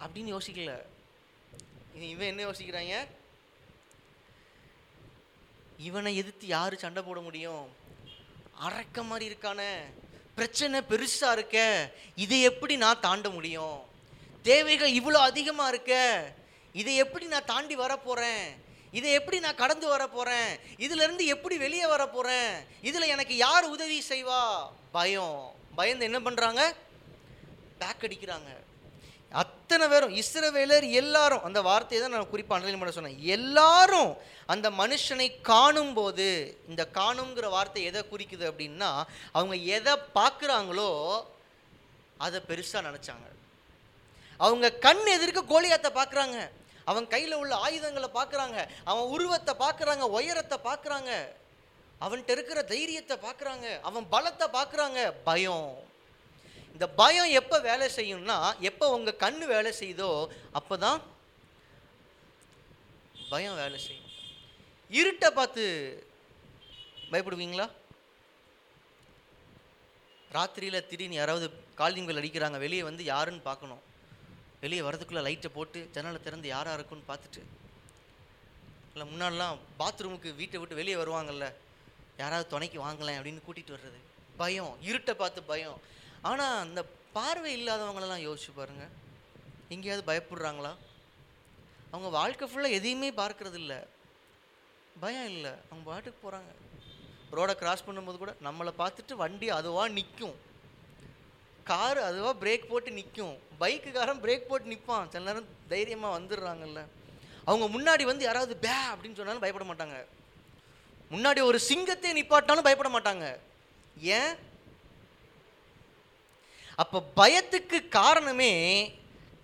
[0.00, 0.82] அப்படின்னு யோசிக்கல.
[1.94, 3.06] இவன் என்ன யோசிக்கிறாங்க?
[5.78, 7.76] இவனை எதிர்த்து யாரு சண்டை போட முடியும்?
[8.58, 9.72] அரக்க மாதிரி இருக்கானே
[10.34, 13.80] பிரச்சனை பெருசா இருக்க இதை எப்படி நான் தாண்ட முடியும்?
[14.42, 16.32] தேவைகள் இவ்வளோ அதிகமாக இருக்க
[16.72, 21.86] இதை எப்படி நான் தாண்டி வர போகிறேன் இதை எப்படி நான் கடந்து வர போகிறேன் இதுலேருந்து எப்படி வெளியே
[21.86, 24.66] வர போகிறேன் இதில் எனக்கு யார் உதவி செய்வா?
[24.92, 25.52] பயம்.
[25.74, 26.72] பயந்து என்ன பண்ணுறாங்க
[27.78, 28.63] பேக் அடிக்கிறாங்க.
[29.42, 33.20] அத்தனை பேரும் இஸ்ரவேலர் எல்லாரும் அந்த வார்த்தையை தான் நான் குறிப்பாக அண்டர்லைன் பண்ண சொன்னேன்.
[33.36, 34.10] எல்லாரும்
[34.52, 36.26] அந்த மனுஷனை காணும்போது
[36.70, 38.90] இந்த காணுங்கிற வார்த்தை எதை குறிக்குது அப்படின்னா
[39.36, 40.90] அவங்க எதை பார்க்குறாங்களோ
[42.26, 43.26] அதை பெருசாக நினச்சாங்க.
[44.44, 46.38] அவங்க கண் எதிர்க்க கோலியாத்தை பார்க்குறாங்க.
[46.90, 48.58] அவன் கையில் உள்ள ஆயுதங்களை பார்க்குறாங்க.
[48.90, 51.12] அவன் உருவத்தை பார்க்குறாங்க உயரத்தை பார்க்குறாங்க.
[52.04, 53.66] அவன்கிட்ட இருக்கிற தைரியத்தை பார்க்குறாங்க.
[53.88, 55.00] அவன் பலத்தை பார்க்குறாங்க.
[55.28, 55.68] பயம்.
[56.74, 58.36] இந்த பயம் எப்போ வேலை செய்யும்னா
[58.68, 60.08] எப்போ உங்கள் கண் வேலை செய்யுதோ
[60.58, 61.00] அப்போ தான்
[63.32, 64.10] பயம் வேலை செய்யும்.
[64.98, 65.62] இருட்டை பார்த்து
[67.12, 67.66] பயப்படுவீங்களா?
[70.36, 71.46] ராத்திரியில் திடீர்னு யாராவது
[71.80, 73.82] காலிங் அடிக்கிறாங்க வெளியே வந்து யாருன்னு பார்க்கணும்.
[74.62, 77.42] வெளியே வரதுக்குள்ளே லைட்டை போட்டு ஜன்னலை திறந்து யாராக இருக்குன்னு பார்த்துட்டு.
[78.92, 81.46] இல்லை முன்னாடிலாம் பாத்ரூமுக்கு வீட்டை விட்டு வெளியே வருவாங்கல்ல
[82.22, 83.98] யாராவது துணைக்கு வாங்கலேன் அப்படின்னு கூட்டிகிட்டு வர்றது.
[84.42, 85.78] பயம் இருட்டை பார்த்து பயம்.
[86.28, 86.80] ஆனால் அந்த
[87.16, 88.84] பார்வை இல்லாதவங்களெல்லாம் யோசிச்சு பாருங்க.
[89.74, 90.72] எங்கேயாவது பயப்படுறாங்களா?
[91.90, 93.78] அவங்க வாழ்க்கை ஃபுல்லாக எதையுமே பார்க்கறது இல்லை
[95.02, 95.52] பயம் இல்லை.
[95.70, 96.50] அவங்க பாட்டுக்கு போகிறாங்க
[97.36, 100.36] ரோடை கிராஸ் பண்ணும்போது கூட நம்மளை பார்த்துட்டு வண்டி அதுவாக நிற்கும்
[101.70, 106.80] கார் அதுவாக பிரேக் போட்டு நிற்கும் பைக்குக்காரன் பிரேக் போட்டு நிற்பான் சில நேரம் தைரியமாக வந்துடுறாங்கல்ல.
[107.50, 109.96] அவங்க முன்னாடி வந்து யாராவது பே அப்படின்னு சொன்னாலும் பயப்பட மாட்டாங்க.
[111.14, 113.26] முன்னாடி ஒரு சிங்கத்தை நிப்பாட்டினாலும் பயப்பட மாட்டாங்க.
[114.18, 114.34] ஏன்?
[116.82, 118.52] அப்போ பயத்துக்கு காரணமே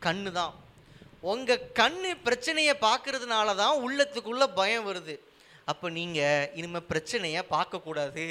[0.07, 0.55] கண்ணு தான்
[1.33, 5.15] உங்கள் கண்ணு பிரச்சனையை பார்க்கறதுனால தான் உள்ளத்துக்குள்ளே பயம் வருது.
[5.71, 8.25] அப்போ நீங்கள் இனிமேல் பிரச்சனையை பார்க்கக்கூடாது.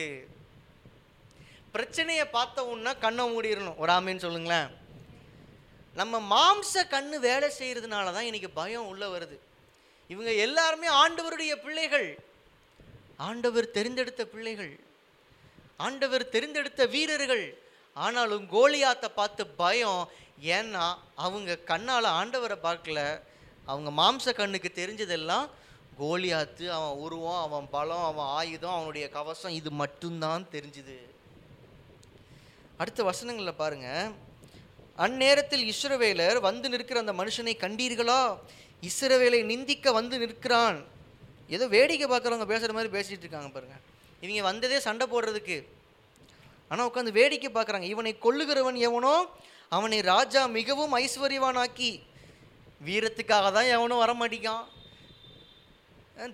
[1.76, 3.80] பிரச்சனையை பார்த்த உடனே கண்ணை மூடிடணும்.
[3.84, 4.70] ஒரு ஆமேன்னு சொல்லுங்களேன்.
[6.00, 9.38] நம்ம மாம்ச கண்ணு வேலை செய்கிறதுனால தான் இன்றைக்கி பயம் உள்ளே வருது.
[10.14, 12.10] இவங்க எல்லாருமே ஆண்டவருடைய பிள்ளைகள்.
[13.30, 14.74] ஆண்டவர் தெரிந்தெடுத்த பிள்ளைகள்.
[15.86, 17.46] ஆண்டவர் தெரிந்தெடுத்த வீரர்கள்.
[18.06, 20.04] ஆனாலும் கோலியாத்தை பார்த்து பயம்.
[20.56, 20.86] ஏன்னா
[21.26, 23.00] அவங்க கண்ணால் ஆண்டவரை பார்க்கல.
[23.72, 25.48] அவங்க மாம்ச கண்ணுக்கு தெரிஞ்சதெல்லாம்
[26.02, 30.98] கோலியாத்து அவன் உருவம் அவன் பலம் அவன் ஆயுதம் அவனுடைய கவசம் இது மட்டும்தான் தெரிஞ்சுது.
[32.82, 33.90] அடுத்த வசனங்களில் பாருங்க.
[35.06, 38.22] அந்நேரத்தில் இஸ்ரவேலர் வந்து நிற்கிற அந்த மனுஷனை கண்டீர்களா?
[38.90, 40.80] இஸ்ரவேலை நிந்திக்க வந்து நிற்கிறான்.
[41.56, 43.84] ஏதோ வேடிக்கை பார்க்குறவங்க பேசுகிற மாதிரி பேசிகிட்டு இருக்காங்க பாருங்கள்
[44.24, 45.58] இவங்க வந்ததே சண்டை போடுறதுக்கு.
[46.72, 47.88] ஆனால் உட்காந்து வேடிக்கை பார்க்குறாங்க.
[47.94, 49.16] இவனை கொல்லுகிறவன் எவனோ?
[49.78, 51.92] அவனை ராஜா மிகவும் ஐஸ்வர்யவானாக்கி.
[52.88, 54.66] வீரத்துக்காக தான் எவனும் வரமாட்டிக்கான்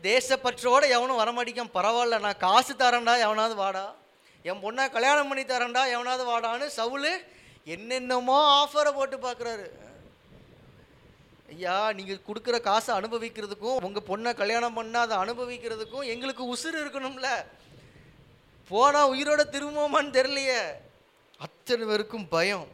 [0.09, 3.85] தேசப்பற்றோடு எவனும் வரமாட்டிக்கான் பரவாயில்ல நான் காசு தரேன்டா எவனாவது வாடா.
[4.49, 7.11] என் பொண்ணை கல்யாணம் பண்ணி தரேன்டா எவனாவது வாடான்னு சவுலு
[7.75, 9.67] என்னென்னமோ ஆஃபரை போட்டு பார்க்குறாரு.
[11.53, 17.29] ஐயா நீங்கள் கொடுக்குற காசை அனுபவிக்கிறதுக்கும் உங்கள் பொண்ணை கல்யாணம் பண்ணாத அதை அனுபவிக்கிறதுக்கும் எங்களுக்கு உசுறு இருக்கணும்ல.
[18.69, 20.61] போனால் உயிரோட திரும்புவோமான்னு தெரியலையே.
[21.37, 22.67] அத்தனை பேருக்கும் பயம்.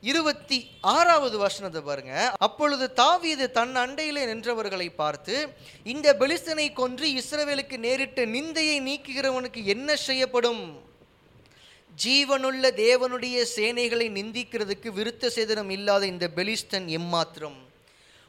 [0.00, 2.32] இருபத்தி ஆறாவது வசனத்தை பாருங்க.
[2.38, 5.48] அப்பொழுது தாவீது தன் அண்டையிலே நின்றவர்களை பார்த்து
[5.84, 10.84] இந்த பெலிஸ்தனை கொன்று இஸ்ரவேலுக்கு நேரிட்ட நிந்தையை நீக்குகிறவனுக்கு என்ன செய்யப்படும்?
[12.04, 17.58] ஜீவனுள்ள தேவனுடைய சேனைகளை நிந்திக்கிறதுக்கு விருத்த சேதனம் இல்லாத இந்த பெலிஸ்தன் எம்மாத்திரம்.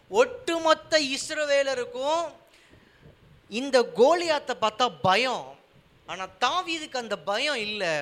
[0.09, 2.25] ஒட்டுமொத்த இஸ்ரவேலருக்கும்
[3.49, 5.56] இந்த கோலியாத்தை பார்த்தா பயம்.
[6.11, 7.93] ஆனால் தாவீதுக்கு அந்த பயம் இல்லை.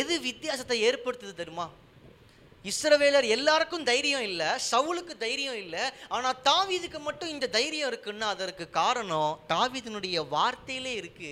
[0.00, 1.66] எது வித்தியாசத்தை ஏற்படுத்துது தெரியுமா?
[2.70, 5.82] இஸ்ரவேலர் எல்லாருக்கும் தைரியம் இல்லை சவுலுக்கு தைரியம் இல்லை
[6.16, 11.30] ஆனால் தாவீதுக்கு மட்டும் இந்த தைரியம் இருக்குன்னா அதற்கு காரணம் தாவீதனுடைய வார்த்தையிலே இருக்கு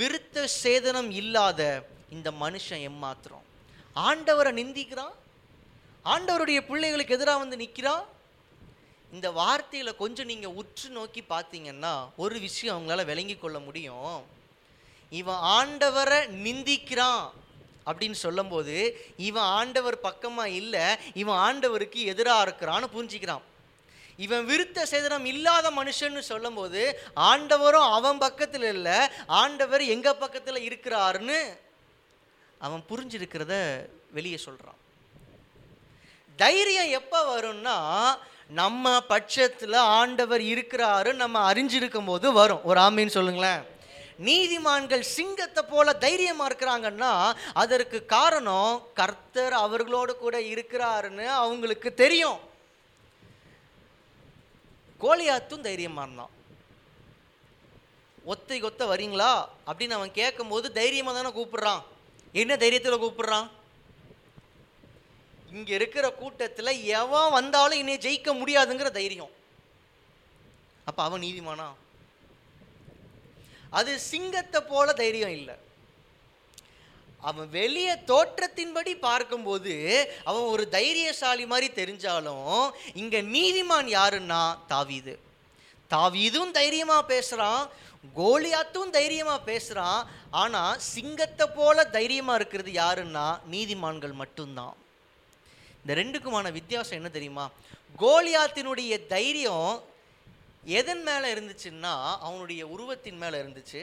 [0.00, 1.60] விருத்த சேதனம் இல்லாத
[2.16, 3.44] இந்த மனுஷன் எம்மாத்திரம்.
[4.08, 5.14] ஆண்டவரை நிந்திக்கிறான்
[6.12, 8.04] ஆண்டவருடைய பிள்ளைகளுக்கு எதிராக வந்து நிற்கிறான்
[9.16, 14.16] இந்த வார்த்தையில கொஞ்சம் நீங்க உற்று நோக்கி பார்த்தீங்கன்னா ஒரு விஷயம் அவங்களால விளங்கி கொள்ள முடியும்.
[15.20, 17.24] இவன் ஆண்டவரை நிந்திக்கிறான்
[17.88, 18.76] அப்படின்னு சொல்லும்போது
[19.28, 20.84] இவன் ஆண்டவர் பக்கமாக இல்லை
[21.22, 23.44] இவன் ஆண்டவருக்கு எதிராக இருக்கிறான்னு புரிஞ்சுக்கிறான்.
[24.24, 26.82] இவன் விருத்த சேதனம் இல்லாத மனுஷன்னு சொல்லும்போது
[27.30, 28.98] ஆண்டவரும் அவன் பக்கத்தில் இல்லை
[29.40, 31.38] ஆண்டவர் எங்கள் பக்கத்தில் இருக்கிறாருன்னு
[32.66, 33.54] அவன் புரிஞ்சிருக்கிறத
[34.16, 34.80] வெளியே சொல்கிறான்
[36.38, 37.76] தைரியம் எப்போ வரும்னா
[38.60, 42.64] நம்ம பட்சத்தில் ஆண்டவர் இருக்கிறாரு நம்ம அறிஞ்சிருக்கும் போது வரும்.
[42.70, 43.62] ஒரு ஆமின்னு சொல்லுங்களேன்.
[44.18, 52.38] நீதிமான்கள் சிங்கத்தை போல தைரியமாக இருக்கிறாங்கன்னா அதற்கு காரணம் கர்த்தர் அவர்களோடு கூட இருக்கிறாருன்னு அவங்களுக்கு தெரியும்.
[55.00, 56.32] கோலியாத்தும் தைரியமாக இருந்தான்.
[58.26, 59.48] ஒத்தை கொத்த வரீங்களா?
[59.66, 61.82] அப்படின்னு அவன் கேட்கும்போது தைரியமாக தானே கூப்பிடுறான்.
[62.32, 63.50] என்ன தைரியத்தில் கூப்பிடுறான்?
[65.52, 69.30] இங்கே இருக்கிற கூட்டத்தில் எவன் வந்தாலும் என்னை ஜெயிக்க முடியாதுங்கிற தைரியம்.
[70.84, 71.68] அப்போ அவன் நீதிமானா?
[73.78, 75.54] அது சிங்கத்தை போல தைரியம் இல்லை.
[77.28, 79.74] அவன் வெளிய தோற்றத்தின்படி பார்க்கும்போது
[80.30, 82.60] அவன் ஒரு தைரியசாலி மாதிரி தெரிஞ்சாலும்
[83.02, 85.14] இங்க நீதிமான் யாருன்னா தாவீது.
[85.90, 87.62] தாவீதும் தைரியமா பேசுறான்
[88.18, 90.00] கோலியாத்தும் தைரியமா பேசுறான்
[90.42, 90.62] ஆனா
[90.94, 94.74] சிங்கத்தை போல தைரியமா இருக்கிறது யாருன்னா நீதிமான்கள் மட்டும்தான்.
[95.80, 97.46] இந்த ரெண்டுக்குமான வித்தியாசம் என்ன தெரியுமா?
[98.02, 99.72] கோலியாத்தினுடைய தைரியம்
[100.78, 101.94] எதன் மேலே இருந்துச்சுன்னா
[102.26, 103.82] அவனுடைய உருவத்தின் மேலே இருந்துச்சு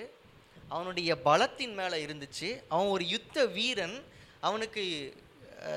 [0.69, 3.97] அவனுடைய பலத்தின் மேலே இருந்துச்சு அவன் ஒரு யுத்த வீரன்
[4.39, 4.83] அவனுக்கு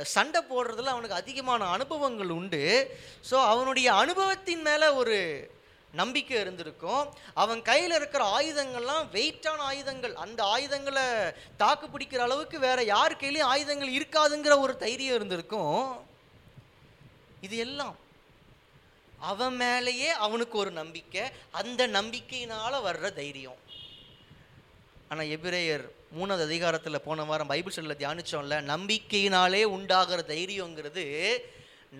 [0.03, 2.63] சண்டை போடுறதுல அவனுக்கு அதிகமான அனுபவங்கள் உண்டு.
[3.31, 5.17] ஸோ அவனுடைய அனுபவத்தின் மேலே ஒரு
[5.93, 7.03] நம்பிக்கை இருந்திருக்கும்.
[7.43, 11.05] அவன் கையில் இருக்கிற ஆயுதங்கள்லாம் வெயிட்டான ஆயுதங்கள் அந்த ஆயுதங்களை
[11.63, 15.85] தாக்கு பிடிக்கிற அளவுக்கு வேற யார் கையிலையும் ஆயுதங்கள் இருக்காதுங்கிற ஒரு தைரியம் இருந்திருக்கும்.
[17.41, 17.95] இது எல்லாம்
[19.31, 21.25] அவன் மேலேயே அவனுக்கு ஒரு நம்பிக்கை.
[21.61, 23.61] அந்த நம்பிக்கையினால் வர்ற தைரியம்.
[25.09, 25.85] ஆனால் எபிரேயர்
[26.19, 31.05] மூணாவது அதிகாரத்தில் போன வாரம் பைபிள் சொல்ல தியானிச்சோம்ல நம்பிக்கையினாலே உண்டாகிற தைரியங்கிறது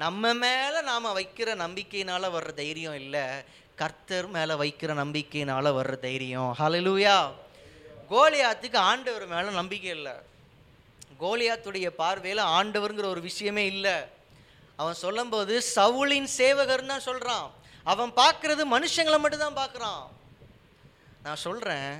[0.03, 3.25] நம்ம மேலே நாம் வைக்கிற நம்பிக்கையினால் வர்ற தைரியம் இல்லை
[3.81, 6.51] கர்த்தர் மேலே வைக்கிற நம்பிக்கையினால் வர்ற தைரியம்.
[6.59, 7.17] ஹலலூயா
[8.11, 10.15] கோலியாத்துக்கு ஆண்டவர் மேலே நம்பிக்கை இல்லை.
[11.21, 13.97] கோலியாத்துடைய பார்வையில் ஆண்டவருங்கிற ஒரு விஷயமே இல்லை.
[14.81, 17.47] அவன் சொல்லும்போது சவுளின் சேவகர்னு தான் சொல்கிறான்
[17.93, 20.03] அவன் பார்க்குறது மனுஷங்களை மட்டும்தான் பார்க்குறான்.
[21.25, 21.93] நான் சொல்கிறேன்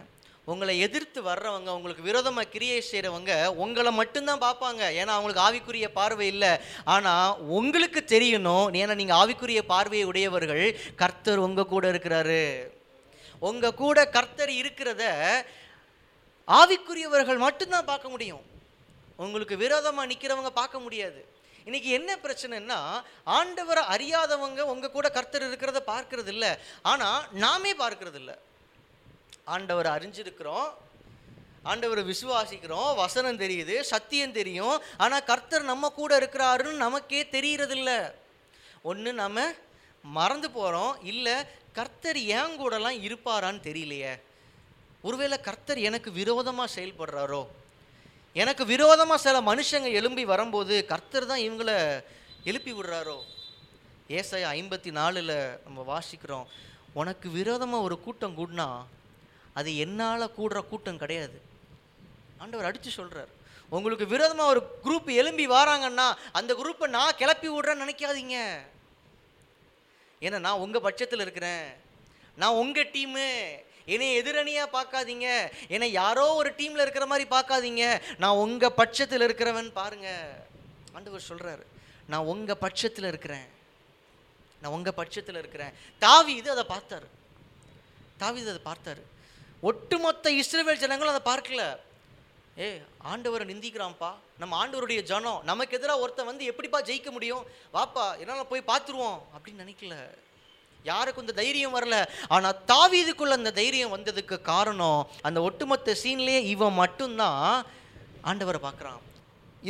[0.53, 3.33] உங்களை எதிர்த்து வர்றவங்க உங்களுக்கு விரோதமாக கிரியை செய்கிறவங்க
[3.65, 4.83] உங்களை மட்டும்தான் பார்ப்பாங்க.
[5.01, 6.51] ஏன்னா அவங்களுக்கு ஆவிக்குரிய பார்வை இல்லை.
[6.95, 10.65] ஆனால் உங்களுக்கு தெரியணும் ஏன்னா நீங்கள் ஆவிக்குரிய பார்வையை உடையவர்கள்
[11.03, 12.43] கர்த்தர் உங்கள் கூட இருக்கிறாரு.
[13.51, 15.05] உங்கள் கூட கர்த்தர் இருக்கிறத
[16.49, 18.45] ஆவிக்குரியவர்கள் மட்டும்தான் பார்க்க முடியும்.
[19.25, 21.23] உங்களுக்கு விரோதமாக நிற்கிறவங்க பார்க்க முடியாது.
[21.67, 22.79] இன்னைக்கு என்ன பிரச்சனைன்னா
[23.37, 26.51] ஆண்டவரை அறியாதவங்க உங்கள் கூட கர்த்தர் இருக்கிறத பார்க்கறது இல்லை
[26.83, 28.35] ஆனால் நாமே பார்க்கறது இல்லை
[29.55, 30.69] ஆண்டவரை அறிஞ்சிருக்கிறோம்.
[31.71, 32.91] ஆண்டவரை விசுவாசிக்கிறோம்.
[33.03, 34.77] வசனம் தெரியுது சத்தியம் தெரியும்.
[34.97, 37.91] ஆனால் கர்த்தர் நம்ம கூட இருக்கிறாருன்னு நமக்கே தெரியறதில்ல.
[38.83, 39.47] ஒன்று நம்ம
[40.05, 41.37] மறந்து போகிறோம் இல்லை
[41.73, 44.15] கர்த்தர் ஏன் கூடலாம் இருப்பாரான்னு தெரியலையே.
[45.03, 47.43] ஒருவேளை கர்த்தர் எனக்கு விரோதமாக செயல்படுறாரோ?
[48.43, 51.77] எனக்கு விரோதமாக சில மனுஷங்க எழும்பி வரும்போது கர்த்தர் தான் இவங்களை
[52.51, 53.19] எழுப்பி விடுறாரோ?
[54.19, 56.47] ஏசாயா ஐம்பத்தி நாலில் நம்ம வாசிக்கிறோம்
[57.01, 58.67] உனக்கு விரோதமாக ஒரு கூட்டம் கூடினா
[59.59, 61.39] அது என்னால் கூடுற கூட்டம் கிடையாது.
[62.43, 63.31] ஆண்டவர் அடித்து சொல்கிறார்
[63.77, 68.39] உங்களுக்கு விரோதமாக ஒரு குரூப் எழும்பி வராங்கன்னா அந்த குரூப்பை நான் கிளப்பி விடுறேன்னு நினைக்காதீங்க.
[70.23, 71.67] ஏன்னா நான் உங்கள் பட்சத்தில் இருக்கிறேன்
[72.43, 73.29] நான் உங்கள் டீமு
[73.87, 75.53] என்னை எதிரணியாக பார்க்காதீங்க.
[75.69, 78.03] என்னை யாரோ ஒரு டீமில் இருக்கிற மாதிரி பார்க்காதீங்க.
[78.19, 80.37] நான் உங்கள் பட்சத்தில் இருக்கிறவன் பாருங்க.
[80.93, 81.63] ஆண்டவர் சொல்கிறாரு
[82.07, 83.47] நான் உங்கள் பட்சத்தில் இருக்கிறேன்.
[84.63, 85.73] நான் உங்கள் பட்சத்தில் இருக்கிறேன்.
[85.99, 87.07] தாவி இது அதை பார்த்தாரு.
[88.37, 89.03] இது அதை பார்த்தாரு.
[89.61, 91.79] ஒட்டுமொத்த இஸ்ரேல் ஜனங்களும் அதை பார்க்கல.
[92.59, 94.15] ஏ ஆண்டவரை நிந்திக்கிறான்ப்பா.
[94.39, 95.41] நம்ம ஆண்டவருடைய ஜனம்.
[95.45, 97.47] நமக்கு எதிராக ஒருத்தன் வந்து எப்படிப்பா ஜெயிக்க முடியும்?
[97.75, 99.21] வாப்பா என்னால் போய் பார்த்துருவோம்.
[99.37, 99.95] அப்படின்னு நினைக்கல.
[100.91, 101.97] யாருக்கும் இந்த தைரியம் வரல.
[102.35, 107.43] ஆனால் தாவீதுக்குள்ள அந்த தைரியம் வந்ததுக்கு காரணம் அந்த ஒட்டுமொத்த சீன்லேயே இவன் மட்டும்தான்
[108.31, 109.01] ஆண்டவரை பார்க்குறான்.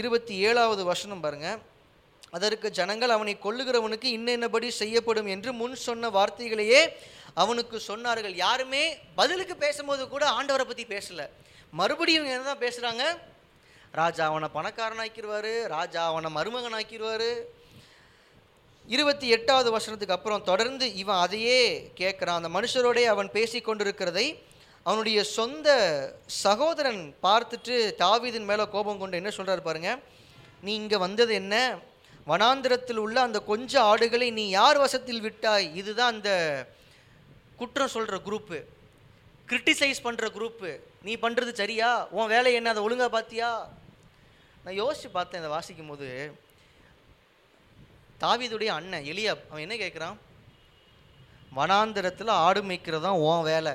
[0.01, 1.49] இருபத்தி ஏழாவது வசனம் பாருங்க.
[2.37, 6.81] அதற்கு ஜனங்கள் அவனை கொல்லுகிறவனுக்கு இன்னென்னபடி செய்யப்படும் என்று முன் சொன்ன வார்த்தைகளையே
[7.43, 8.35] அவனுக்கு சொன்னார்கள்.
[8.45, 8.83] யாருமே
[9.21, 11.23] பதிலுக்கு பேசும்போது கூட ஆண்டவரை பற்றி பேசல.
[11.81, 13.05] மறுபடியும் என்ன தான் பேசுகிறாங்க
[14.01, 17.31] ராஜா அவனை பணக்காரனாக்கிடுவார் ராஜா அவனை மருமகனாக்கிடுவார்
[18.89, 22.39] இருபத்தி எட்டாவது வசனத்துக்கு அப்புறம் தொடர்ந்து இவன் அதையே கேட்குறான்.
[22.41, 24.27] அந்த மனுஷரோடே அவன் பேசி கொண்டிருக்கிறதை
[24.83, 25.69] அவனுடைய சொந்த
[26.27, 30.03] சகோதரன் பார்த்துட்டு தாவீதின் மேலே கோபம் கொண்டு என்ன சொல்கிறார் பாருங்க
[30.61, 31.55] நீ இங்கே வந்தது என்ன?
[32.27, 35.67] வனாந்திரத்தில் உள்ள அந்த கொஞ்ச ஆடுகளை நீ யார் வசத்தில் விட்டாய்?
[35.75, 36.31] இதுதான் அந்த
[37.57, 38.59] குற்றம் சொல்கிற குரூப்பு
[39.49, 42.07] கிரிட்டிசைஸ் பண்ணுற குரூப்பு நீ பண்ணுறது சரியா?
[42.11, 42.71] உன் வேலை என்ன?
[42.71, 43.51] அதை ஒழுங்கா பார்த்தியா
[44.65, 46.09] நான் யோசித்து பார்த்தேன் இதை வாசிக்கும் போது
[48.23, 50.17] தாவிதுடைய அண்ணன் எலியாப் அவன் என்ன கேட்குறான்?
[51.57, 53.73] வனாந்திரத்தில் ஆடு மேய்க்கிறது தான் உன் வேலை.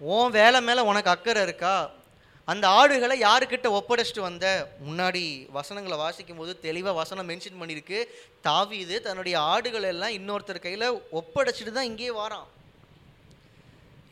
[0.00, 1.90] உன் வேலை மேலே உனக்கு அக்கறை இருக்கா?
[2.44, 4.46] அந்த ஆடுகளை யாருக்கிட்ட ஒப்படைச்சிட்டு வந்த?
[4.86, 7.98] முன்னாடி வசனங்களை வாசிக்கும் போது தெளிவாக வசனம் மென்ஷன் பண்ணியிருக்கு.
[8.48, 10.86] தாவிது தன்னுடைய ஆடுகள் எல்லாம் இன்னொருத்தர் கையில்
[11.20, 12.48] ஒப்படைச்சிட்டு தான் இங்கேயே வாரான்.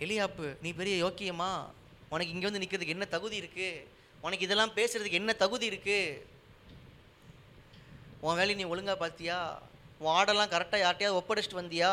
[0.04, 1.52] எலியாப்பு நீ பெரிய யோக்கியமா?
[2.08, 3.84] உனக்கு இங்கே வந்து நிற்கிறதுக்கு என்ன தகுதி இருக்குது
[4.20, 6.30] உனக்கு இதெல்லாம் பேசுகிறதுக்கு என்ன தகுதி இருக்குது
[8.24, 9.38] உன் வேலையை நீ ஒழுங்காக பார்த்தியா?
[10.02, 11.92] உன் ஆடெல்லாம் கரெக்டாக யார்ட்டையாவது ஒப்படைச்சிட்டு வந்தியா?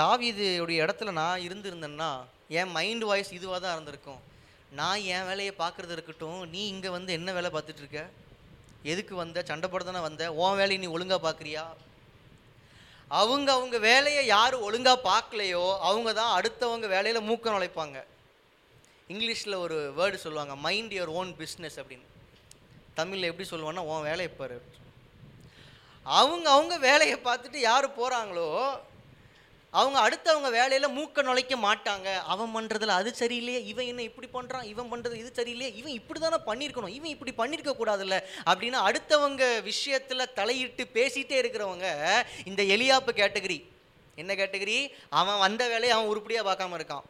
[0.00, 2.10] தாவிதுடைய இடத்துல நான் இருந்திருந்தேன்னா
[2.58, 4.20] என் மைண்ட் வாய்ஸ் இதுவாக தான் இருந்திருக்கும்.
[4.80, 8.02] நான் என் வேலையை பார்க்குறது இருக்கட்டும் நீ இங்கே வந்து என்ன வேலை பார்த்துட்ருக்க
[8.92, 9.42] எதுக்கு வந்த?
[9.50, 10.24] சண்டை போட தானே வந்த?
[10.42, 11.64] உன் வேலையை நீ ஒழுங்காக பார்க்குறியா?
[13.20, 17.98] அவங்க அவங்க வேலையை யார் ஒழுங்காக பார்க்கலையோ அவங்க தான் அடுத்தவங்க வேலையில் மூக்கம் நுழைப்பாங்க.
[19.12, 22.08] இங்கிலீஷில் ஒரு வேர்டு சொல்லுவாங்க மைண்ட் யுவர் ஓன் பிஸ்னஸ் அப்படின்னு.
[22.98, 24.58] தமிழில் எப்படி சொல்லுவாங்கன்னா உன் வேலையை பாரு
[26.20, 28.46] அவங்க அவங்க வேலையை பார்த்துட்டு யார் போகிறாங்களோ
[29.78, 32.08] அவங்க அடுத்தவங்க வேலையில் மூக்க நுழைக்க மாட்டாங்க.
[32.32, 36.38] அவன் பண்ணுறதுல அது சரியில்லையே இவன் என்ன இப்படி பண்ணுறான் இவன் பண்ணுறது இது சரியில்லையே இவன் இப்படி தானே
[36.48, 38.16] பண்ணியிருக்கணும் இவன் இப்படி பண்ணியிருக்க கூடாதுல்ல
[38.50, 41.86] அப்படின்னு அடுத்தவங்க விஷயத்தில் தலையிட்டு பேசிகிட்டே இருக்கிறவங்க
[42.50, 43.58] இந்த எலியாப்பு கேட்டகரி.
[44.22, 44.78] என்ன கேட்டகரி?
[45.20, 47.06] அவன் வந்த வேலையை அவன் உருப்படியாக பார்க்காம இருக்கான்.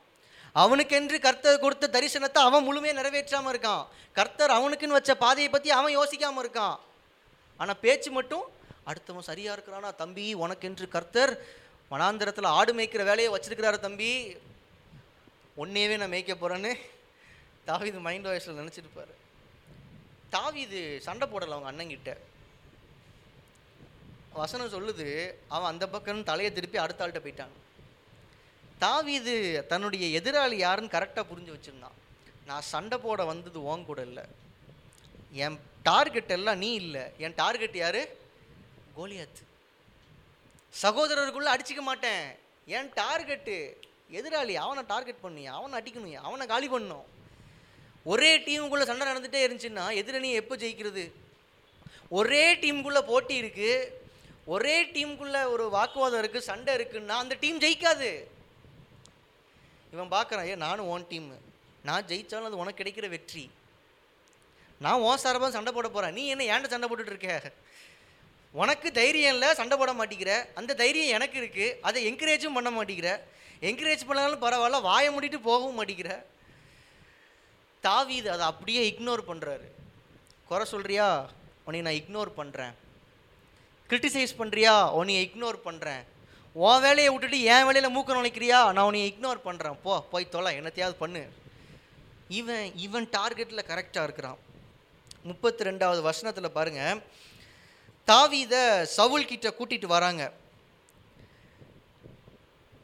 [0.63, 3.83] அவனுக்கென்று கர்த்தர் கொடுத்த தரிசனத்தை அவன் முழுமையாக நிறைவேற்றாமல் இருக்கான்.
[4.19, 6.77] கர்த்தர் அவனுக்குன்னு வச்ச பாதையை பற்றி அவன் யோசிக்காமல் இருக்கான்.
[7.61, 8.45] ஆனால் பேச்சு மட்டும்
[8.91, 11.33] அடுத்தவன் சரியாக இருக்கிறானா தம்பி உனக்கென்று கர்த்தர்
[11.91, 14.11] வனாந்திரத்தில் ஆடு மேய்க்கிற வேலையை வச்சிருக்கிறாரு தம்பி.
[15.63, 16.73] ஒன்னையவே நான் மேய்க்க போகிறேன்னு
[17.69, 19.15] தாவிது மைண்ட் வாய்ஸில் நினச்சிருப்பாரு
[20.35, 22.11] தாவிது சண்டை போடலை அவங்க அண்ணங்கிட்ட
[24.41, 25.07] வசனம் சொல்லுது
[25.55, 27.55] அவன் அந்த பக்கம் தலையை திருப்பி அடுத்த ஆள்கிட்ட போயிட்டான்.
[28.85, 29.35] தாவீது
[29.69, 31.97] தன்னுடைய எதிராளி யாருன்னு கரெக்டாக புரிஞ்சு வச்சுருந்தான்.
[32.49, 34.25] நான் சண்டை போட வந்தது ஓங்க கூட இல்லை.
[35.45, 37.05] என் டார்கெட் எல்லாம் நீ இல்லை.
[37.25, 38.03] என் டார்கெட் யார்?
[38.97, 39.45] கோலியாத்து.
[40.83, 42.25] சகோதரருக்குள்ளே அடிச்சுக்க மாட்டேன்.
[42.77, 43.57] என் டார்கெட்டு
[44.19, 47.07] எதிராளி அவனை டார்கெட் பண்ணி அவனை அடிக்கணும் அவனை காலி பண்ணும்.
[48.13, 51.05] ஒரே டீமுக்குள்ளே சண்டை நடந்துகிட்டே இருந்துச்சுன்னா எதிரணி எப்போ ஜெயிக்கிறது?
[52.19, 53.91] ஒரே டீமுக்குள்ளே போட்டி இருக்குது
[54.55, 58.11] ஒரே டீமுக்குள்ளே ஒரு வாக்குவாதம் இருக்குது சண்டை இருக்குன்னா அந்த டீம் ஜெயிக்காது.
[59.93, 61.29] இவன் பார்க்குறான் ஏ நானும் ஓன் டீம்
[61.89, 63.45] நான் ஜெயித்தாலும் அது உனக்கு கிடைக்கிற வெற்றி.
[64.85, 67.53] நான் உன் சார்பாக சண்டை போட போகிறேன் நீ என்ன ஏன்ட சண்டை போட்டுட்டு இருக்க?
[68.55, 70.33] உனக்கு தைரியம் இல்லை சண்டை போட மாட்டேங்கிற.
[70.59, 73.11] அந்த தைரியம் எனக்கு இருக்குது அதை என்கரேஜும் பண்ண மாட்டேங்கிற.
[73.69, 76.13] என்கரேஜ் பண்ணாலும் பரவாயில்ல வாயை மூடிட்டு போகவும் மாட்டேங்கிற.
[77.87, 79.67] தாவீது அதை அப்படியே இக்னோர் பண்ணுறாரு
[80.51, 81.09] குறை சொல்கிறியா
[81.67, 82.75] உன்னை நான் இக்னோர் பண்ணுறேன்
[83.91, 86.03] கிரிட்டிசைஸ் பண்ணுறியா உனையை இக்னோர் பண்ணுறேன்
[86.53, 88.73] உன் வேலையை விட்டுட்டு என் வேலையில் மூக்க நுழைக்கிறியா?
[88.73, 90.59] நான் உன்னை இக்னோர் பண்ணுறேன் போ போய் தொலை.
[90.59, 91.29] என்னத்தையாவது பண்ணு.
[92.29, 94.39] இவன் இவன் டார்கெட்டில் கரெக்டாக இருக்கிறான்.
[95.23, 96.97] முப்பத்தி ரெண்டாவது வசனத்தில் பாருங்க.
[98.05, 100.33] தாவீத சவுல் கிட்ட கூட்டிட்டு வராங்க.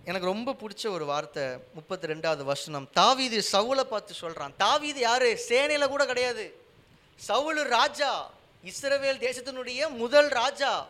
[0.04, 2.88] எனக்கு ரொம்ப பிடிச்ச ஒரு வார்த்தை முப்பத்தி ரெண்டாவது வசனம்.
[2.92, 5.22] தாவீது சவுளை பார்த்து சொல்கிறான் தாவீது யார்?
[5.22, 6.64] சேனையில் கூட கிடையாது.
[7.16, 8.30] சவுல் ராஜா.
[8.64, 10.86] இஸ்ரவேல் தேசத்தினுடைய முதல் ராஜா.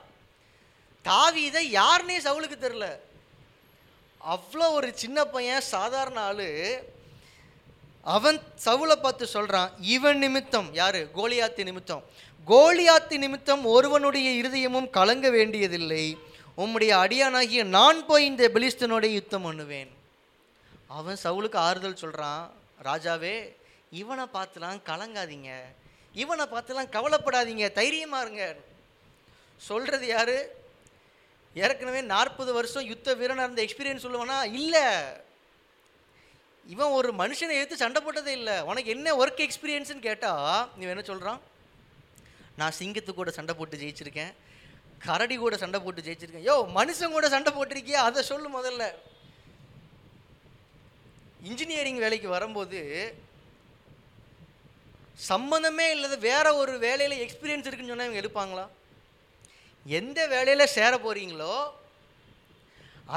[1.05, 2.87] தாவீதை யாருன்னே சவுலுக்கு தெரில
[4.35, 6.49] அவ்வளோ ஒரு சின்ன பையன் சாதாரண ஆள்.
[8.03, 10.69] அவன் சவுளை பார்த்து சொல்கிறான் இவன் நிமித்தம்.
[10.73, 10.97] யார்?
[10.97, 12.03] கோலியாத்து நிமித்தம்.
[12.47, 16.19] கோலியாத்து நிமித்தம் ஒருவனுடைய இருதயமும் கலங்க வேண்டியதில்லை.
[16.57, 19.91] உம்முடைய அடியானாகிய நான் போய் இந்த பெலிஸ்தனுடைய யுத்தம் பண்ணுவேன்.
[20.89, 22.51] அவன் சவுளுக்கு ஆறுதல் சொல்கிறான்
[22.85, 23.37] ராஜாவே
[23.91, 25.51] இவனை பார்த்துலாம் கலங்காதீங்க.
[26.15, 27.73] இவனை பார்த்துலாம் கவலைப்படாதீங்க.
[27.73, 28.57] தைரியமாக இருங்க.
[29.57, 30.37] சொல்கிறது யார்?
[31.63, 34.39] ஏற்கனவே நாற்பது வருஷம் யுத்த வீரனாக இருந்த எக்ஸ்பீரியன்ஸ் சொல்லுவானா?
[34.61, 34.87] இல்லை.
[36.75, 38.57] இவன் ஒரு மனுஷனை எடுத்து சண்டை போட்டதே இல்லை.
[38.71, 41.41] உனக்கு என்ன ஒர்க் எக்ஸ்பீரியன்ஸ்னு கேட்டால் நீ என்ன சொல்கிறான்
[42.61, 44.33] நான் சிங்கத்து கூட சண்டை போட்டு ஜெயிச்சிருக்கேன்.
[45.07, 46.47] கரடி கூட சண்டை போட்டு ஜெயிச்சிருக்கேன்.
[46.49, 48.01] யோ மனுஷன் கூட சண்டை போட்டிருக்கியா?
[48.09, 48.85] அதை சொல்லு முதல்ல.
[51.51, 52.81] இன்ஜினியரிங் வேலைக்கு வரும்போது
[55.31, 58.65] சம்மந்தமே இல்லாத வேற ஒரு வேலையில் எக்ஸ்பீரியன்ஸ் இருக்குன்னு சொன்னால் இவங்க எடுப்பாங்களா
[59.87, 61.55] எந்த வேலையில் சேர போகிறீங்களோ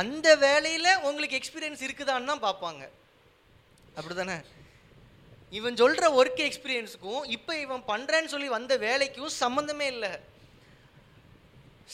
[0.01, 2.84] அந்த வேலையில் உங்களுக்கு எக்ஸ்பீரியன்ஸ் இருக்குதான்னு தான் பார்ப்பாங்க.
[3.97, 4.38] அப்படி தானே
[5.58, 10.12] இவன் சொல்கிற ஒர்க் எக்ஸ்பீரியன்ஸுக்கும் இப்போ இவன் பண்ணுறேன்னு சொல்லி வந்த வேலைக்கும் சம்மந்தமே இல்லை.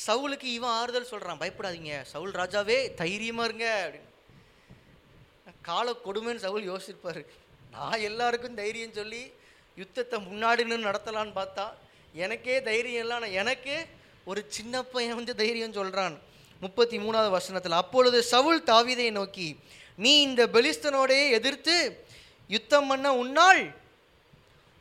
[0.05, 4.09] சவுலுக்கு இவன் ஆறுதல் சொல்கிறான் பயப்படாதீங்க சவுல் ராஜாவே தைரியமாக இருங்க அப்படின்னு.
[5.69, 7.21] கால கொடுமைன்னு சவுல் யோசிச்சிருப்பார்
[7.73, 9.21] நான் எல்லாருக்கும் தைரியம் சொல்லி
[9.77, 11.65] யுத்தத்தை முன்னாடி நின்று நடத்தலான்னு பார்த்தா
[12.23, 13.75] எனக்கே தைரியம் இல்லை ஆனால் எனக்கு
[14.25, 16.19] ஒரு சின்ன பையன் வந்து தைரியம் சொல்கிறான்
[16.59, 19.59] முப்பத்தி மூணாவது வசனத்தில் அப்பொழுது சவுல் தாவிதை நோக்கி
[19.95, 22.05] நீ இந்த பெலிஸ்தனோடையே எதிர்த்து
[22.47, 23.63] யுத்தம் பண்ண உன்னால்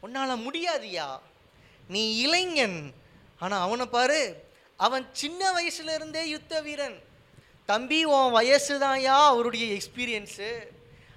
[0.00, 1.08] உன்னால் முடியாதியா?
[1.88, 2.94] நீ இளைஞன்.
[3.38, 4.22] ஆனால் அவனை பாரு
[4.76, 6.96] அவன் சின்ன வயசுலேருந்தே யுத்த வீரன்.
[7.66, 10.50] தம்பி உன் வயசு தான்யா அவருடைய எக்ஸ்பீரியன்ஸு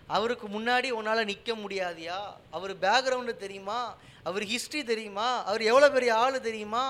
[0.08, 2.20] அவருக்கு முன்னாடி உன்னால் நிற்க முடியாதியா?
[2.52, 3.96] அவர் பேக்ரவுண்டு தெரியுமா?
[4.24, 5.44] அவர் ஹிஸ்ட்ரி தெரியுமா?
[5.44, 6.86] அவர் எவ்வளோ பெரிய ஆள் தெரியுமா?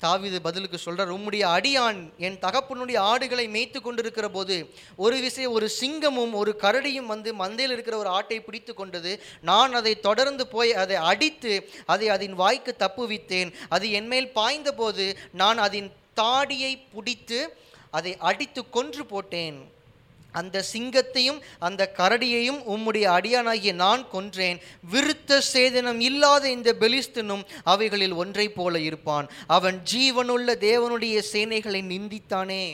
[0.00, 6.32] தாவிது பதிலுக்கு சொல்கிறார் உம்முடைய அடியான் என் தகப்பனுடைய ஆடுகளை மேய்த்து கொண்டிருக்கிற போது ஒரு விசை ஒரு சிங்கமும்
[6.32, 9.22] ஒரு கரடியும் வந்து மந்தையில் இருக்கிற ஒரு ஆட்டை பிடித்து கொண்டது.
[9.40, 13.52] நான் அதை தொடர்ந்து போய் அதை அடித்து அதை அதன் வாய்க்கு தப்புவித்தேன்.
[13.68, 17.56] அது என்மேல் பாய்ந்த போது நான் அதன் தாடியை பிடித்து
[17.90, 19.72] அதை அடித்து கொன்று போட்டேன்.
[20.40, 24.58] அந்த சிங்கத்தையும் அந்த கரடியையும் உம்முடைய அடியானாகிய நான் கொன்றேன்.
[24.92, 29.28] விருத்த சேதனம் இல்லாத இந்த பெலிஸ்தனும் அவைகளில் ஒன்றைப் போல இருப்பான்.
[29.58, 32.64] அவன் ஜீவனுள்ள தேவனுடைய சேனைகளை நிந்தித்தானே.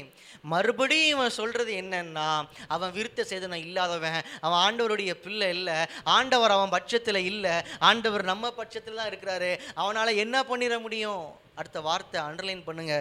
[0.42, 2.28] மறுபடியும் இவன் சொல்றது என்னன்னா
[2.74, 5.74] அவன் விருத்த சேதனம் இல்லாதவன் அவன் ஆண்டவருடைய பிள்ளை இல்லை
[6.16, 7.54] ஆண்டவர் அவன் பட்சத்தில் இல்லை
[7.90, 9.50] ஆண்டவர் நம்ம பட்சத்தில் தான் இருக்கிறாரு.
[9.74, 11.24] அவனால் என்ன பண்ணிட முடியும்?
[11.54, 12.96] அடுத்த வார்த்தை அண்டர்லைன் பண்ணுங்க.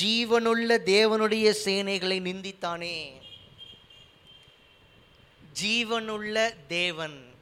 [0.00, 2.96] ஜீவனுள்ள தேவனுடைய சேனைகளை நிந்தித்தானே.
[5.62, 7.34] ஜீவனுள்ள தேவன்.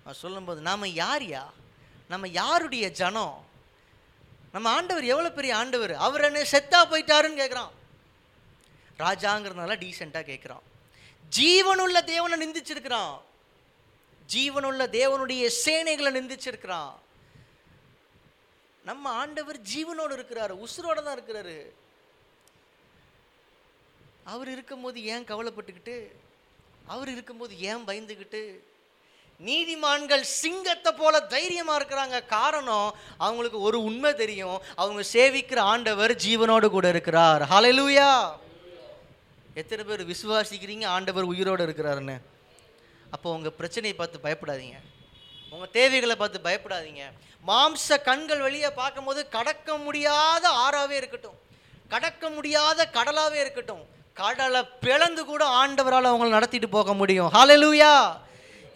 [0.00, 1.44] அவன் சொல்லும்போது நாம் யார்யா?
[2.08, 3.46] நம்ம யாருடைய ஜனம்?
[4.52, 5.94] நம்ம ஆண்டவர் எவ்வளோ பெரிய ஆண்டவர்?
[5.94, 7.70] அவர் என்ன செத்தா போயிட்டாருன்னு கேட்குறான்.
[8.98, 10.64] ராஜாங்கிறதுனால டீசெண்டாக கேட்குறான்.
[11.36, 13.20] ஜீவனுள்ள தேவனை நிந்திச்சிருக்கிறான்.
[14.32, 16.94] ஜீவனுள்ள தேவனுடைய சேனைகளை நிந்திச்சிருக்கிறான்.
[18.84, 21.66] நம்ம ஆண்டவர் ஜீவனோடு இருக்கிறாரு உசுரோட தான் இருக்கிறாரு.
[24.24, 26.08] அவர் இருக்கும்போது ஏன் கவலைப்பட்டுக்கிட்டு
[26.94, 28.42] அவர் இருக்கும்போது ஏன் பயந்துக்கிட்டு
[29.48, 32.26] நீதிமான்கள் சிங்கத்தை போல தைரியமாக இருக்கிறாங்க.
[32.26, 34.60] காரணம் அவங்களுக்கு ஒரு உண்மை தெரியும்.
[34.82, 37.42] அவங்க சேவிக்கிற ஆண்டவர் ஜீவனோடு கூட இருக்கிறார்.
[37.52, 38.10] ஹலலூயா
[39.60, 40.86] எத்தனை பேர் விசுவாசிக்கிறீங்க?
[40.86, 42.16] ஆண்டவர் உயிரோடு இருக்கிறாருன்னு.
[43.10, 44.78] அப்போ உங்கள் பிரச்சனையை பார்த்து பயப்படாதீங்க.
[45.50, 47.04] உங்கள் தேவைகளை பார்த்து பயப்படாதீங்க.
[47.50, 51.38] மாம்ச கண்கள் வெளியே பார்க்கும்போது கடக்க முடியாத ஆறாகவே இருக்கட்டும்.
[51.88, 53.84] கடக்க முடியாத கடலாகவே இருக்கட்டும்.
[54.20, 57.30] கடலை பிளந்து கூட ஆண்டவரால் அவங்களை நடத்திட்டு போக முடியும்.
[57.36, 57.92] ஹாலலூயா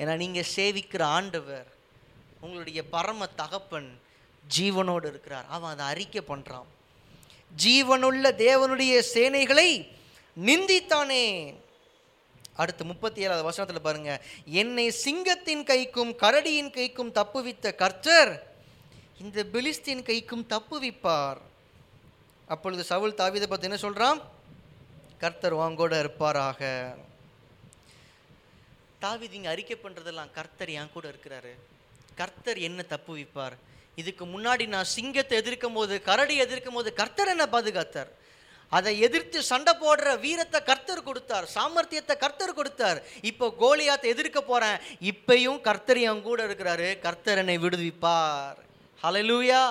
[0.01, 1.67] ஏன்னா நீங்கள் சேவிக்கிற ஆண்டவர்
[2.45, 3.91] உங்களுடைய பரம தகப்பன்
[4.57, 5.47] ஜீவனோடு இருக்கிறார்.
[5.57, 6.69] அவன் அதை அறிக்கை பண்ணுறான்
[7.65, 9.69] ஜீவனுள்ள தேவனுடைய சேனைகளை
[10.49, 11.25] நிந்தித்தானே.
[12.63, 14.13] அடுத்து முப்பத்தி ஏழாவது வசனத்தில் பாருங்க.
[14.61, 18.33] என்னை சிங்கத்தின் கைக்கும் கரடியின் கைக்கும் தப்புவித்த கர்த்தர்
[19.23, 21.41] இந்த பெலிஸ்தின் கைக்கும் தப்புவிப்பார்.
[22.55, 24.21] அப்பொழுது சவுல் தாவீதை பற்றி என்ன சொல்கிறான்
[25.23, 26.61] கர்த்தர் வாங்கோட இருப்பாராக.
[29.03, 31.53] தாவீது இங்கே அறிக்கை பண்ணுறதெல்லாம் கர்த்தர் என் கூட இருக்கிறாரு.
[32.21, 33.57] கர்த்தர் என்ன தப்புவிப்பார்
[34.01, 38.11] இதுக்கு முன்னாடி நான் சிங்கத்தை எதிர்க்கும் போது கரடி எதிர்க்கும் போது கர்த்தர் என்ன பாதுகாத்தார்?
[38.77, 41.47] அதை எதிர்த்து சண்டை போடுற வீரத்தை கர்த்தர் கொடுத்தார்.
[41.55, 43.01] சாமர்த்தியத்தை கர்த்தர் கொடுத்தார்.
[43.31, 44.79] இப்போ கோலியாத்தை எதிர்க்க போகிறேன்
[45.13, 46.89] இப்பயும் கர்த்தர் என் கூட இருக்கிறாரு.
[47.07, 48.59] கர்த்தர் என்னை விடுவிப்பார்.
[49.03, 49.65] ஹலலூயா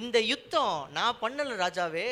[0.00, 2.10] இந்த யுத்தம் நான் பண்ணல ராஜாவே.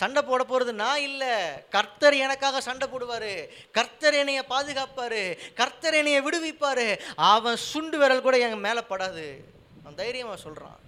[0.00, 1.34] சண்டை போட போகிறது நான் இல்லை.
[1.74, 3.32] கர்த்தர் எனக்காக சண்டை போடுவார்.
[3.76, 5.20] கர்த்தர் என்னைய பாதுகாப்பார்.
[5.60, 6.88] கர்த்தர் என்னைய விடுவிப்பாரு.
[7.16, 9.26] அவன் சுண்டு விரல் கூட எங்கள் மேலே படாது.
[9.82, 10.80] அவன் தைரியமாக சொல்கிறான்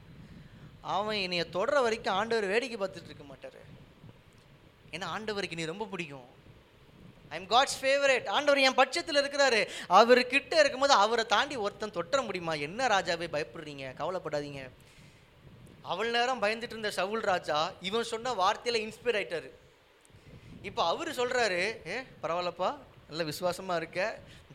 [0.96, 3.60] அவன் என்னையை தொடர வரைக்கும் ஆண்டவர் வேடிக்கை பார்த்துட்டு இருக்க மாட்டார்.
[4.94, 6.28] ஏன்னா ஆண்டவருக்கு நீ ரொம்ப பிடிக்கும்.
[7.28, 9.60] ஐ எம் காட்ஸ் ஃபேவரட் ஆண்டவர் என் பட்சத்தில் இருக்கிறாரு.
[9.98, 12.54] அவர்கிட்ட இருக்கும்போது அவரை தாண்டி ஒருத்தன் தொட்டர முடியுமா?
[12.66, 13.86] என்ன ராஜாவே பயப்படுறீங்க?
[14.02, 14.62] கவலைப்படாதீங்க.
[15.92, 19.50] அவள் நேரம் பயந்துட்டு இருந்த சவுல் ராஜா இவன் சொன்ன வார்த்தையில் இன்ஸ்பயர் ஆயிட்டாரு.
[20.68, 21.60] இப்போ அவர் சொல்கிறாரு
[21.92, 22.70] ஏ பரவாயில்லப்பா
[23.10, 24.00] நல்ல விசுவாசமாக இருக்க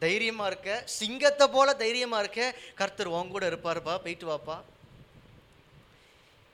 [0.04, 2.41] தைரியமாக இருக்க சிங்கத்தை போல தைரியமாக இருக்க
[2.80, 4.58] கர்த்தர் உன் கூட இருப்பாருப்பா போயிட்டு வாப்பா.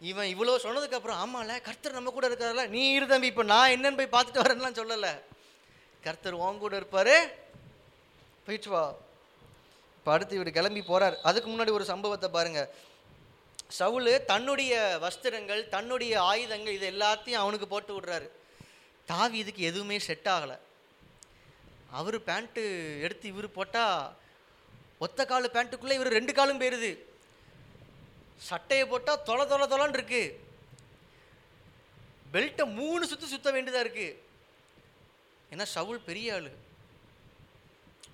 [0.10, 4.00] இவன் இவ்வளோ சொன்னதுக்கப்புறம் ஆமாம்ல ஆமால கர்த்தர் நம்ம கூட இருக்காருல்ல நீ இரு தம்பி இப்போ நான் என்னன்னு
[4.00, 5.14] போய் பார்த்துட்டு வரேன்லாம் சொல்லலை.
[6.06, 7.16] கர்த்தர் உன் கூட இருப்பார்
[8.48, 8.84] போயிட்டு வா.
[9.98, 12.70] இப்போ அடுத்து இவர் கிளம்பி போகிறார் அதுக்கு முன்னாடி ஒரு சம்பவத்தை பாருங்கள்
[13.68, 18.30] சவுல் தன்னுடைய வஸ்திரங்கள் தன்னுடைய ஆயுதங்கள் இது எல்லாத்தையும் அவனுக்கு போட்டு விடுறாரு.
[19.06, 20.58] தாவி இதுக்கு எதுவுமே செட் ஆகலை.
[22.00, 22.64] அவர் பேண்ட்டு
[23.06, 24.16] எடுத்து இவர் போட்டால்
[25.06, 26.92] ஒத்த கால் பேண்ட்டுக்குள்ளே இவர் ரெண்டு காலும் போயிடுது
[28.50, 30.24] சட்டையை போட்டால் தொலை தொலை தொலைன்னு இருக்கு.
[32.34, 34.16] பெல்ட்டை மூணு சுற்று சுற்ற வேண்டியதாக இருக்குது
[35.52, 36.52] ஏன்னா சவுல் பெரிய ஆள்.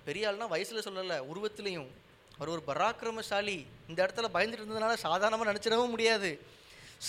[0.04, 1.90] பெரிய ஆள்னா வயசில் சொல்லலை உருவத்துலேயும்.
[2.36, 3.58] அவர் ஒரு பராக்கிரமசாலி.
[3.90, 6.30] இந்த இடத்துல பயந்துட்டு இருந்ததுனால சாதாரணமாக நினச்சிடவும் முடியாது.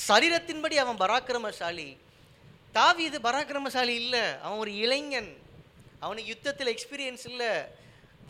[0.08, 1.88] சரீரத்தின்படி அவன் பராக்கிரமசாலி.
[2.78, 4.24] தாவி இது பராக்கிரமசாலி இல்லை.
[4.44, 5.32] அவன் ஒரு இளைஞன்.
[6.06, 7.52] அவனுக்கு யுத்தத்தில் எக்ஸ்பீரியன்ஸ் இல்லை.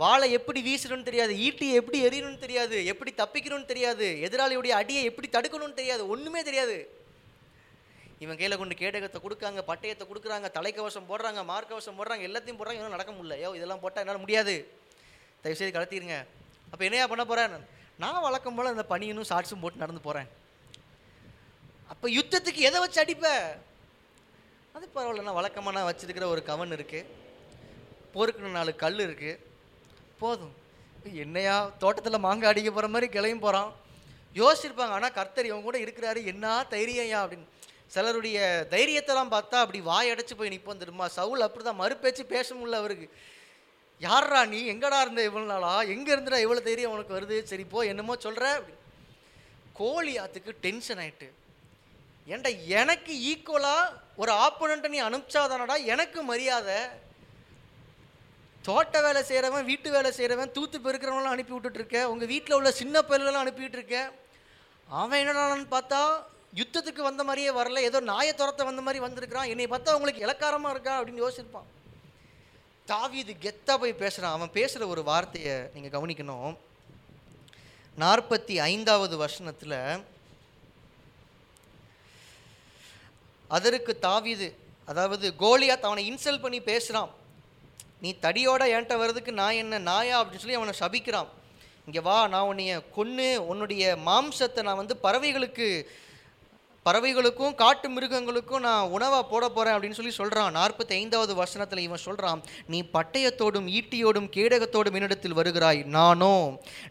[0.01, 1.33] வாளை எப்படி வீசணும்னு தெரியாது.
[1.47, 2.77] ஈட்டியை எப்படி எறியணும்னு தெரியாது.
[2.91, 4.07] எப்படி தப்பிக்கணும்னு தெரியாது.
[4.27, 6.03] எதிராளியுடைய அடியை எப்படி தடுக்கணும்னு தெரியாது.
[6.13, 6.77] ஒன்றுமே தெரியாது.
[8.23, 12.79] இவன் கையில் கொண்டு கேடகத்தை கொடுக்காங்க பட்டயத்தை கொடுக்குறாங்க தலைக்கவசம் போடுறாங்க மார்க்கவசம் போடுறாங்க எல்லாத்தையும் போடுறாங்க.
[12.79, 13.37] இன்னும் நடக்க முடியல.
[13.43, 14.55] யோ இதெல்லாம் போட்டால் என்னால் முடியாது.
[15.43, 16.17] தயவுசெய்து கலத்திடுங்க
[16.72, 17.55] அப்போ என்னையா பண்ண போகிறேன்
[18.03, 20.30] நான் வழக்கம் போல் அந்த பனியனும் ஷார்ட்ஸும் போட்டு நடந்து போகிறேன்
[21.93, 23.28] அப்போ யுத்தத்துக்கு எதை வச்சு அடிப்ப?
[24.76, 27.11] அது பரவாயில்ல நான் வழக்கமாக நான் வச்சுருக்கிற ஒரு கவன் இருக்குது
[28.16, 29.41] பொறுக்கணும் நாலு கல் இருக்குது
[30.22, 30.53] போதும்.
[31.24, 33.72] என்னையா தோட்டத்தில் மாங்காய் அடிக்க போகிற மாதிரி கிளையும் போகிறான்
[34.39, 36.20] யோசிச்சிருப்பாங்க ஆனால் கர்த்தர் இவங்க கூட இருக்கிறாரு.
[36.32, 37.47] என்ன தைரியம்யா அப்படின்னு.
[37.93, 38.38] சிலருடைய
[38.74, 41.07] தைரியத்தெல்லாம் பார்த்தா அப்படி வாய் அடைச்சி போய் நிற்போம் தெரியுமா?
[41.18, 43.07] சவுல் அப்படி தான் மறுபேச்சு பேச முடியல அவருக்கு.
[44.01, 44.71] யார்ரா நீ?
[44.71, 45.81] எங்கடா இருந்த இவ்வளோ நாளா?
[45.81, 47.43] எங்கே இருந்துடா இவ்வளோ தைரியம் உனக்கு வருது?
[47.43, 48.75] சரி போ என்னமோ சொல்கிற அப்படி.
[49.73, 50.19] கோழி
[50.61, 51.31] டென்ஷன் ஆகிட்டு
[52.27, 56.77] ஏன்டா எனக்கு ஈக்குவலாக ஒரு ஆப்போனண்ட்டை நீ அனுப்பிச்சாதானடா எனக்கு மரியாதை?
[58.61, 63.45] தோட்ட வேலை செய்கிறவன் வீட்டு வேலை செய்கிறவன் தூத்து பெருக்கிறவங்களாம் அனுப்பி விட்டுட்டு உங்கள் வீட்டில் உள்ள சின்ன பயிர்களெல்லாம்
[63.45, 64.11] அனுப்பிட்டு இருக்க.
[64.89, 66.23] அவன் என்னடான்னு பார்த்தா
[66.55, 67.77] யுத்தத்துக்கு வந்த மாதிரியே வரல.
[67.77, 69.47] ஏதோ நாயை துரத்த வந்த மாதிரி வந்திருக்கிறான்.
[69.47, 71.01] என்னை பார்த்தா உங்களுக்கு இலக்காரமாக இருக்கா?
[71.01, 71.69] அப்படின்னு யோசிச்சிருப்பான்.
[72.91, 76.51] தாவீது கெத்தா போய் பேசுகிறான் அவன் பேசுகிற ஒரு வார்த்தையை நீங்கள் கவனிக்கணும்.
[78.03, 79.79] நாற்பத்தி ஐந்தாவது வருஷத்தில்
[83.57, 84.47] அதற்கு தாவிது
[84.91, 87.11] அதாவது கோலியாத் அவனை இன்சல்ட் பண்ணி பேசுகிறான்
[88.03, 91.29] நீ தடியோட என்கிட்ட வர்றதுக்கு நான் என்ன நாயா அப்படின்னு சொல்லி அவனை சபிக்கிறான்.
[91.88, 95.67] இங்கே வா நான் உன்னைய கொன்று உன்னுடைய மாம்சத்தை நான் வந்து பறவைகளுக்கு
[96.86, 102.41] பறவைகளுக்கும் காட்டு மிருகங்களுக்கும் நான் உணவாக போட போகிறேன் அப்படின்னு சொல்லி சொல்கிறான் நாற்பத்தி ஐந்தாவது வசனத்தில் இவன் சொல்கிறான்
[102.73, 105.81] நீ பட்டயத்தோடும் ஈட்டியோடும் கேடகத்தோடும் என்னிடத்தில் வருகிறாய்.
[105.97, 106.36] நானோ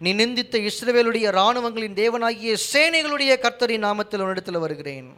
[0.07, 5.11] நீ நிந்தித்த இஸ்ரவேலுடைய இராணுவங்களின் தேவனாகிய சேனைகளுடைய கர்த்தரின் நாமத்தில் உன்னிடத்தில் வருகிறேன்.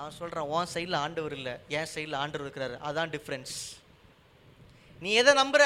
[0.00, 1.54] அவன் சொல்கிறான் உன் சைடில் ஆண்டவர் இல்லை.
[1.78, 2.76] என் சைடில் ஆண்டவர் இருக்கிறாரு.
[2.88, 3.56] அதான் டிஃப்ரென்ஸ்
[5.04, 5.64] நீ எதை நம்புகிற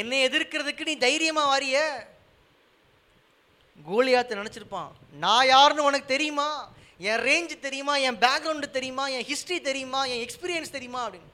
[0.00, 1.78] என்னை எதிர்க்கிறதுக்கு நீ தைரியமாக வாரிய.
[3.88, 4.90] கோலியாத்து நினச்சிருப்பான்.
[5.10, 6.72] நான் யாருன்னு உனக்கு தெரியுமா?
[6.98, 7.96] என் ரேஞ்சு தெரியுமா?
[7.96, 9.08] என் பேக்ரவுண்டு தெரியுமா?
[9.08, 10.04] என் ஹிஸ்ட்ரி தெரியுமா?
[10.04, 11.08] என் எக்ஸ்பீரியன்ஸ் தெரியுமா?
[11.08, 11.28] அப்படின்னு.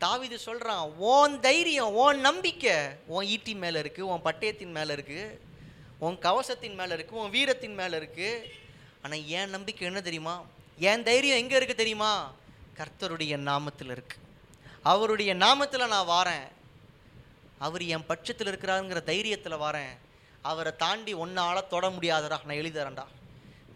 [0.00, 2.74] தாவிது சொல்கிறான் உன் தைரியம் உன் நம்பிக்கை
[3.06, 5.38] உன் ஈட்டி மேலே இருக்குது உன் பட்டயத்தின் மேலே இருக்குது
[5.98, 8.44] உன் கவசத்தின் மேலே இருக்குது உன் வீரத்தின் மேலே இருக்குது
[9.02, 10.42] ஆனால் என் நம்பிக்கை என்ன தெரியுமா?
[10.78, 12.32] என் தைரியம் எங்கே இருக்குது தெரியுமா?
[12.76, 14.24] கர்த்தருடைய நாமத்தில் இருக்குது
[14.82, 16.48] அவருடைய நாமத்தில் நான் வாரேன்.
[17.58, 19.94] அவர் என் பட்சத்தில் இருக்கிறாருங்கிற தைரியத்தில் வாரேன்.
[20.50, 23.04] அவரை தாண்டி ஒன்னால் தொட முடியாதடா நான் எழுதுறேன்டா.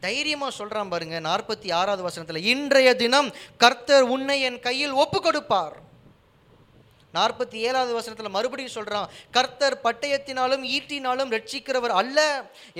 [0.04, 3.28] தைரியமாக சொல்கிறான் பாருங்க நாற்பத்தி ஆறாவது வசனத்தில் இன்றைய தினம்
[3.62, 5.76] கர்த்தர் உன்னை என் கையில் ஒப்பு கொடுப்பார்
[7.14, 12.18] நாற்பத்தி ஏழாவது வசனத்தில் மறுபடியும் சொல்கிறான் கர்த்தர் பட்டயத்தினாலும் ஈட்டினாலும் ரட்சிக்கிறவர் அல்ல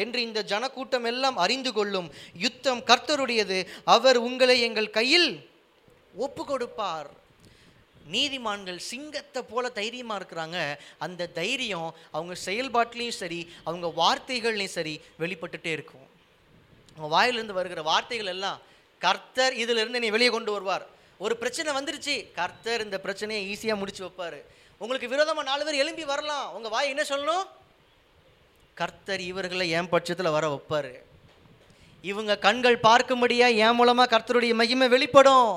[0.03, 2.09] என்று இந்த ஜனக்கூட்டம் எல்லாம் அறிந்து கொள்ளும்
[2.45, 3.59] யுத்தம் கர்த்தருடையது.
[3.95, 5.31] அவர் உங்களை எங்கள் கையில்
[6.27, 7.11] ஒப்பு கொடுப்பார்
[8.17, 10.59] நீதிமான்கள் சிங்கத்தை போல தைரியமாக இருக்கிறாங்க.
[11.07, 16.07] அந்த தைரியம் அவங்க செயல்பாட்டிலையும் சரி அவங்க வார்த்தைகள்லையும் சரி வெளிப்பட்டுட்டே இருக்கும்.
[16.95, 18.59] அவங்க வாயிலிருந்து வருகிற வார்த்தைகள் எல்லாம்
[19.07, 20.87] கர்த்தர் இதிலிருந்து நீ வெளியே கொண்டு வருவார்.
[21.25, 22.15] ஒரு பிரச்சனை வந்துருச்சு.
[22.41, 24.41] கர்த்தர் இந்த பிரச்சனையை ஈஸியாக முடிச்சு வைப்பார்.
[24.83, 26.47] உங்களுக்கு விரோதமாக நாலு பேர் எழும்பி வரலாம்.
[26.57, 27.47] உங்கள் வாய் என்ன சொல்லணும்?
[28.81, 30.93] கர்த்தர் இவர்களை என் பட்சத்தில் வர வைப்பார்.
[32.11, 35.51] இவங்க கண்கள் பார்க்கும்படியாக என் மூலமாக கர்த்தருடைய மகிமை வெளிப்படும்.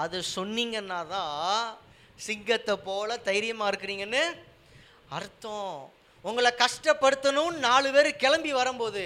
[0.00, 1.76] அது சொன்னீங்கன்னா தான்
[2.26, 4.24] சிங்கத்தை போல தைரியமாக இருக்கிறீங்கன்னு
[5.18, 5.76] அர்த்தம்.
[6.24, 9.04] உங்களை கஷ்டப்படுத்தணும்னு நாலு பேர் கிளம்பி வரும்போது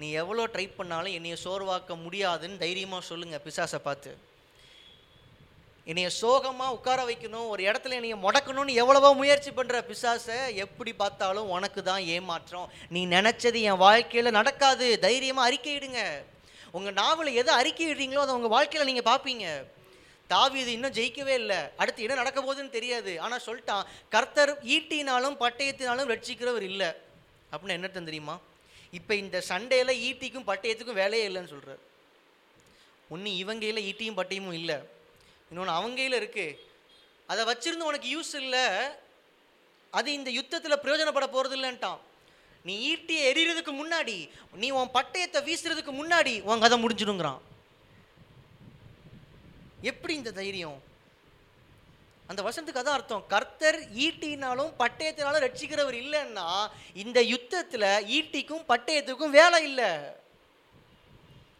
[0.00, 4.12] நீ எவ்வளோ ட்ரை பண்ணாலும் என்னைய சோர்வாக்க முடியாதுன்னு தைரியமாக சொல்லுங்கள் பிசாசை பார்த்து.
[5.86, 11.80] என்னைய சோகமாக உட்கார வைக்கணும் ஒரு இடத்துல என்னைய முடக்கணும்னு எவ்வளவோ முயற்சி பண்ணுற பிசாசை எப்படி பார்த்தாலும் உனக்கு
[11.90, 12.70] தான் ஏமாற்றம்.
[12.94, 16.02] நீ நினச்சது என் வாழ்க்கையில் நடக்காது தைரியமாக அறிக்கையிடுங்க.
[16.76, 19.46] உங்கள் நாவலில் எதை அறிக்கையிடுறீங்களோ அதை உங்கள் வாழ்க்கையில் நீங்கள் பார்ப்பீங்க.
[20.32, 21.58] தாவீது இன்னும் ஜெயிக்கவே இல்லை.
[21.80, 23.12] அடுத்து என்ன நடக்க போகுதுன்னு தெரியாது.
[23.24, 26.90] ஆனால் சொல்லிட்டான் கர்த்தர் ஈட்டினாலும் பட்டயத்தினாலும் ரட்சிக்கிறவர் இல்லை.
[27.52, 28.36] அப்படின்னு என்ன தெரியுமா?
[28.98, 31.82] இப்போ இந்த சண்டையில் ஈட்டிக்கும் பட்டயத்துக்கும் வேலையே இல்லைன்னு சொல்கிறார்
[33.14, 34.76] ஒன்று இவங்கையில் ஈட்டியும் பட்டயமும் இல்லை.
[35.50, 36.58] இன்னொன்று அவங்கையில் இருக்குது
[37.32, 38.64] அதை வச்சிருந்து உனக்கு யூஸ் இல்லை.
[39.98, 42.00] அது இந்த யுத்தத்தில் பிரயோஜனப்பட போகிறது இல்லைன்ட்டான்.
[42.66, 47.40] நீ ஈட்டியை எறிகிறதுக்கு முன்னாடி நீ உன் பட்டயத்தை வீசுறதுக்கு முன்னாடி உன் கதை முடிஞ்சிடுங்கிறான்.
[49.90, 50.78] எப்படி இந்த தைரியம்?
[52.26, 53.24] அந்த வசனத்துக்கு அதான் அர்த்தம்.
[53.26, 56.46] கர்த்தர் ஈட்டினாலும் பட்டயத்தினாலும் ரட்சிக்கிறவர் இல்லைன்னா
[56.94, 59.90] இந்த யுத்தத்தில் ஈட்டிக்கும் பட்டயத்துக்கும் வேலை இல்லை.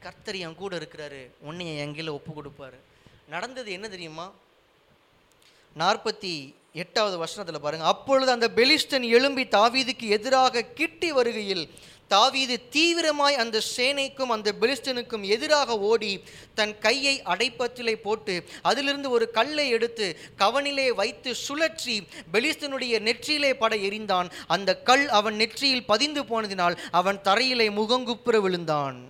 [0.00, 1.30] கர்த்தர் என் கூட இருக்கிறாரு.
[1.38, 2.78] உன்னை என் கையில் ஒப்பு கொடுப்பாரு.
[3.28, 4.32] நடந்தது என்ன தெரியுமா?
[5.78, 6.34] நாற்பத்தி
[6.82, 11.70] எட்டாவது வசனத்தில் பாருங்கள் அப்பொழுது அந்த பெலிஸ்டன் எழும்பி தாவீதுக்கு எதிராக கிட்டி வருகையில்
[12.08, 16.10] தாவீது தீவிரமாய் அந்த சேனைக்கும் அந்த பெலிஸ்டனுக்கும் எதிராக ஓடி
[16.54, 21.96] தன் கையை அடைப்பத்திலே போட்டு அதிலிருந்து ஒரு கல்லை எடுத்து கவனிலே வைத்து சுழற்றி
[22.32, 24.30] பெலிஸ்தனுடைய நெற்றியிலே பட எறிந்தான்.
[24.46, 29.00] அந்த கல் அவன் நெற்றியில் பதிந்து போனதினால் அவன் தரையிலே முகங்குப்புற விழுந்தான்.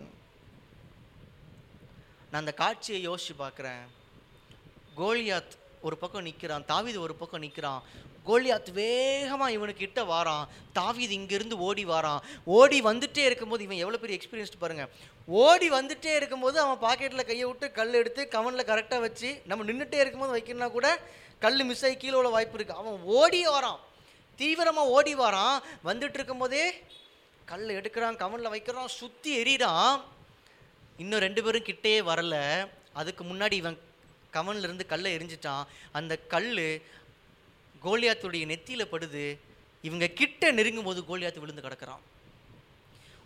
[2.31, 3.85] நான் அந்த காட்சியை யோசிச்சு பார்க்குறேன்.
[4.97, 7.81] கோலியாத் ஒரு பக்கம் நிற்கிறான் தாவீது ஒரு பக்கம் நிற்கிறான்.
[8.29, 10.45] கோலியாத் வேகமாக இவனுக்கு கிட்ட வாரான்.
[10.79, 12.21] தாவீது இங்கேருந்து ஓடி வாரான்.
[12.59, 14.91] ஓடி வந்துட்டே இருக்கும்போது இவன் எவ்வளோ பெரிய எக்ஸ்பீரியன்ஸ்டு பாருங்கள்
[15.45, 20.37] ஓடி வந்துட்டே இருக்கும்போது அவன் பாக்கெட்டில் கையை விட்டு கல் எடுத்து கவனில் கரெக்டாக வச்சு நம்ம நின்றுட்டே இருக்கும்போது
[20.37, 20.89] வைக்கணும்னா கூட
[21.45, 23.81] கல் மிஸ் ஆகி கீழே உள்ள வாய்ப்பு இருக்குது அவன் ஓடி வரான்.
[24.41, 25.57] தீவிரமாக ஓடி வரான்.
[25.89, 26.65] வந்துட்டு இருக்கும்போதே
[27.51, 29.95] கல் எடுக்கிறான் கவனில் வைக்கிறான் சுற்றி எறிகிறான்
[31.03, 32.37] இன்னும் ரெண்டு பேரும் கிட்டே வரல.
[33.01, 33.79] அதுக்கு முன்னாடி இவன்
[34.37, 35.65] கவனில் இருந்து கல்லை எரிஞ்சிட்டான்.
[35.99, 36.51] அந்த கல்
[37.85, 39.25] கோலியாத்துடைய நெத்தியில் படுது.
[39.89, 42.03] இவங்க கிட்ட நெருங்கும் போது கோலியாத்து விழுந்து கிடக்குறான்.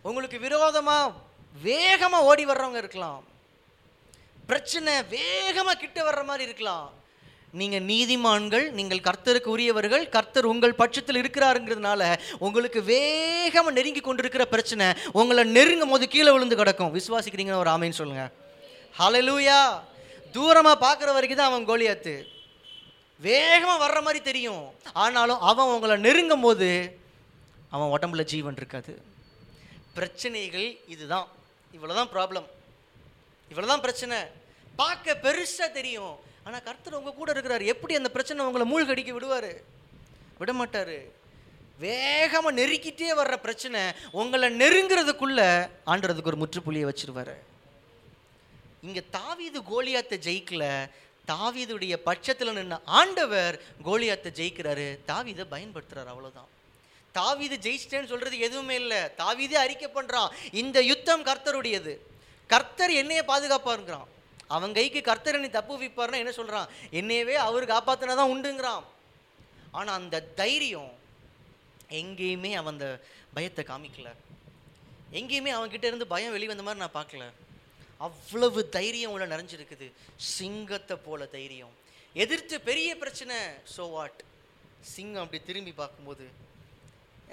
[0.08, 1.14] உங்களுக்கு விரோதமாக
[1.66, 3.22] வேகமாக ஓடி வர்றவங்க இருக்கலாம்.
[4.50, 6.88] பிரச்சனை வேகமாக கிட்ட வர்ற மாதிரி இருக்கலாம்.
[7.60, 12.02] நீங்கள் நீதிமான்கள் நீங்கள் கர்த்தருக்கு உரியவர்கள் கர்த்தர் உங்கள் பட்சத்தில் இருக்கிறாருங்கிறதுனால
[12.46, 14.86] உங்களுக்கு வேகமாக நெருங்கி கொண்டிருக்கிற பிரச்சனை
[15.20, 16.92] உங்களை நெருங்கும் போது கீழே விழுந்து கிடக்கும்.
[16.98, 18.32] விசுவாசிக்கிறீங்கன்னு ஒரு ஆமைன்னு சொல்லுங்கள்
[18.98, 19.60] ஹலலூயா
[20.36, 22.14] தூரமாக பார்க்குற வரைக்கும் தான் அவன் கோலியாத்து.
[23.26, 24.64] வேகமாக வர்ற மாதிரி தெரியும்.
[25.04, 26.68] ஆனாலும் அவன் உங்களை நெருங்கும் போது
[27.74, 28.92] அவன் உடம்புல ஜீவன் இருக்காது.
[29.96, 31.28] பிரச்சனைகள் இதுதான்.
[31.76, 32.46] இவ்வளோதான் ப்ராப்ளம்
[33.50, 34.18] இவ்வளோதான் பிரச்சனை.
[34.80, 36.14] பார்க்க பெருசாக தெரியும்.
[36.46, 37.64] ஆனால் கர்த்தர் உங்கள் கூட இருக்கிறார்.
[37.72, 39.52] எப்படி அந்த பிரச்சனை உங்களை மூழ்கடிக்க விடுவார்?
[40.40, 40.96] விட மாட்டார்
[41.84, 43.80] வேகமாக நெருக்கிட்டே வர்ற பிரச்சனை
[44.20, 45.48] உங்களை நெருங்கிறதுக்குள்ளே
[45.90, 47.36] ஆண்டுறதுக்கு ஒரு முற்றுப்புள்ளியை வச்சுருவாரு.
[48.86, 50.64] இங்கே தாவீது கோலியாத்தை ஜெயிக்கல
[51.30, 53.56] தாவீதுடைய பட்சத்தில் நின்ன ஆண்டவர்
[53.86, 54.86] கோலியாத்தை ஜெயிக்கிறாரு.
[55.10, 56.52] தாவீதை பயன்படுத்துறாரு அவ்வளோதான்
[57.14, 59.00] தாவீது ஜெயிச்சிட்டேன்னு சொல்கிறது எதுவுமே இல்லை.
[59.22, 61.94] தாவீதே அறிக்கை பண்ணுறான் இந்த யுத்தம் கர்த்தருடையது.
[62.50, 64.08] கர்த்தர் என்னையே பாதுகாப்பாருங்கிறான்.
[64.56, 66.70] அவன் கைக்கு கர்த்தர் நீ தப்பு வைப்பார்னா என்ன சொல்கிறான்
[67.00, 68.84] என்னையவே அவர் காப்பாற்றினா தான் உண்டுங்கிறான்.
[69.78, 70.92] ஆனால் அந்த தைரியம்
[72.00, 72.88] எங்கேயுமே அவன் அந்த
[73.36, 74.08] பயத்தை காமிக்கல.
[75.18, 77.26] எங்கேயுமே அவன்கிட்ட இருந்து பயம் வெளிவந்த மாதிரி நான் பார்க்கல.
[78.06, 79.86] அவ்வளவு தைரியம் உள்ள நிறைஞ்சிருக்குது.
[80.36, 81.74] சிங்கத்தை போல தைரியம்.
[82.14, 83.36] எதிர்த்து பெரிய பிரச்சனை
[83.74, 84.20] ஸோ வாட்
[84.94, 86.26] சிங்கம் அப்படி திரும்பி பார்க்கும்போது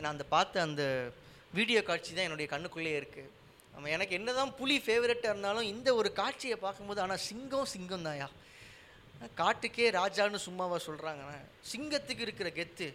[0.02, 0.84] நான் அந்த பார்த்த அந்த
[1.58, 3.32] வீடியோ காட்சி தான் என்னுடைய கண்ணுக்குள்ளேயே இருக்குது
[3.74, 8.28] நம்ம எனக்கு என்னதான் புலி ஃபேவரட்டாக இருந்தாலும் இந்த ஒரு காட்சியை பார்க்கும்போது ஆனால் சிங்கம் சிங்கம் தான்யா
[9.42, 11.40] காட்டுக்கே ராஜான்னு சும்மாவா சொல்கிறாங்கண்ணா
[11.72, 12.88] சிங்கத்துக்கு இருக்கிற கெத்து.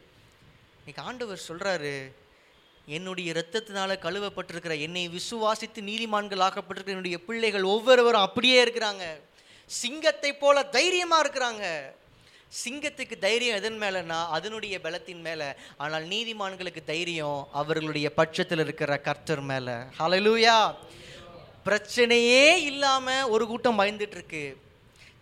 [0.81, 1.95] இன்றைக்கி ஆண்டவர் சொல்கிறாரு
[2.97, 9.05] என்னுடைய இரத்தத்தினால கழுவப்பட்டிருக்கிற என்னை விசுவாசித்து நீதிமான்கள் ஆக்கப்பட்டிருக்கிற என்னுடைய பிள்ளைகள் ஒவ்வொருவரும் அப்படியே இருக்கிறாங்க.
[9.71, 11.65] சிங்கத்தை போல தைரியமா இருக்கிறாங்க.
[12.63, 15.43] சிங்கத்துக்கு தைரியம் எதன் மேலனா அதனுடைய பலத்தின் மேல.
[15.83, 19.69] ஆனால் நீதிமான்களுக்கு தைரியம் அவர்களுடைய பட்சத்தில் இருக்கிற கர்த்தர் மேல.
[19.99, 20.57] ஹலலூயா
[21.67, 24.45] பிரச்சனையே இல்லாம ஒரு கூட்டம் பயந்துட்டு இருக்கு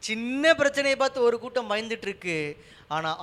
[0.09, 2.37] சின்ன பிரச்சனையை பார்த்து ஒரு கூட்டம் பயந்துட்டு இருக்கு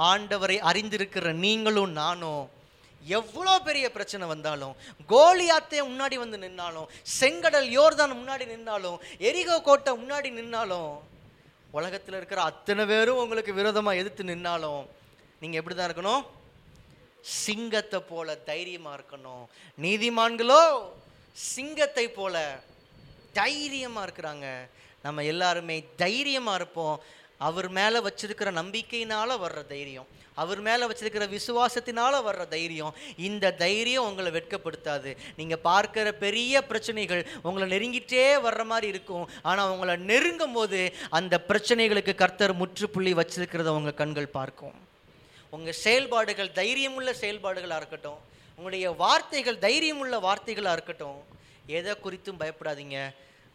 [0.09, 2.43] ஆண்டவரை அறிந்திருக்கிற நீங்களும் நானும்
[3.13, 4.75] எவ்வளோ பெரிய பிரச்சனை வந்தாலும்
[5.13, 6.87] கோலியாத்தே முன்னாடி வந்து நின்னாலும்
[7.19, 8.97] செங்கடல் யோர்தான் முன்னாடி நின்னாலும்
[9.29, 10.91] எரிகோ கோட்டை முன்னாடி நின்னாலும்
[11.77, 14.83] உலகத்தில் இருக்கிற அத்தனை பேரும் உங்களுக்கு விரோதமாக எதிர்த்து நின்னாலும்
[15.41, 16.23] நீங்கள் எப்படி தான் இருக்கணும்?
[17.43, 19.43] சிங்கத்தை போல தைரியமாக இருக்கணும்.
[19.85, 20.61] நீதிமான்களோ
[21.53, 22.35] சிங்கத்தை போல
[23.39, 24.47] தைரியமாக இருக்கிறாங்க.
[25.05, 26.95] நம்ம எல்லாருமே தைரியமாக இருப்போம்.
[27.37, 30.09] அவர் மேலே வச்சிருக்கிற நம்பிக்கையினால் வர்ற தைரியம்
[30.43, 32.95] அவர் மேலே வச்சிருக்கிற விசுவாசத்தினால் வர்ற தைரியம்
[33.27, 35.11] இந்த தைரியம் உங்களை வெட்கப்படுத்தாது.
[35.35, 39.27] நீங்கள் பார்க்கிற பெரிய பிரச்சனைகள் உங்களை நெருங்கிட்டே வர்ற மாதிரி இருக்கும்.
[39.41, 40.79] ஆனால் உங்களை நெருங்கும் போது
[41.09, 44.75] அந்த பிரச்சனைகளுக்கு கர்த்தர் முற்றுப்புள்ளி வச்சிருக்கிறத உங்கள் கண்கள் பார்க்கும்.
[45.49, 48.19] உங்கள் செயல்பாடுகள் தைரியமுள்ள செயல்பாடுகளாக இருக்கட்டும்
[48.57, 51.19] உங்களுடைய வார்த்தைகள் தைரியமுள்ள வார்த்தைகளாக இருக்கட்டும்
[51.65, 52.97] எதை குறித்தும் பயப்படாதீங்க.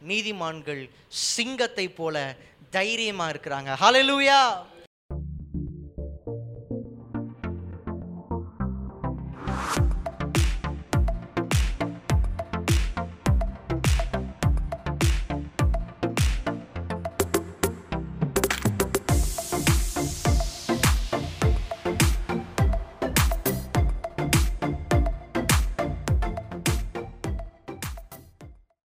[0.09, 2.37] நீதிமான்கள் சிங்கத்தை போல
[2.71, 3.71] தைரியமாக இருக்கிறாங்க.
[3.81, 4.41] ஹலலூயா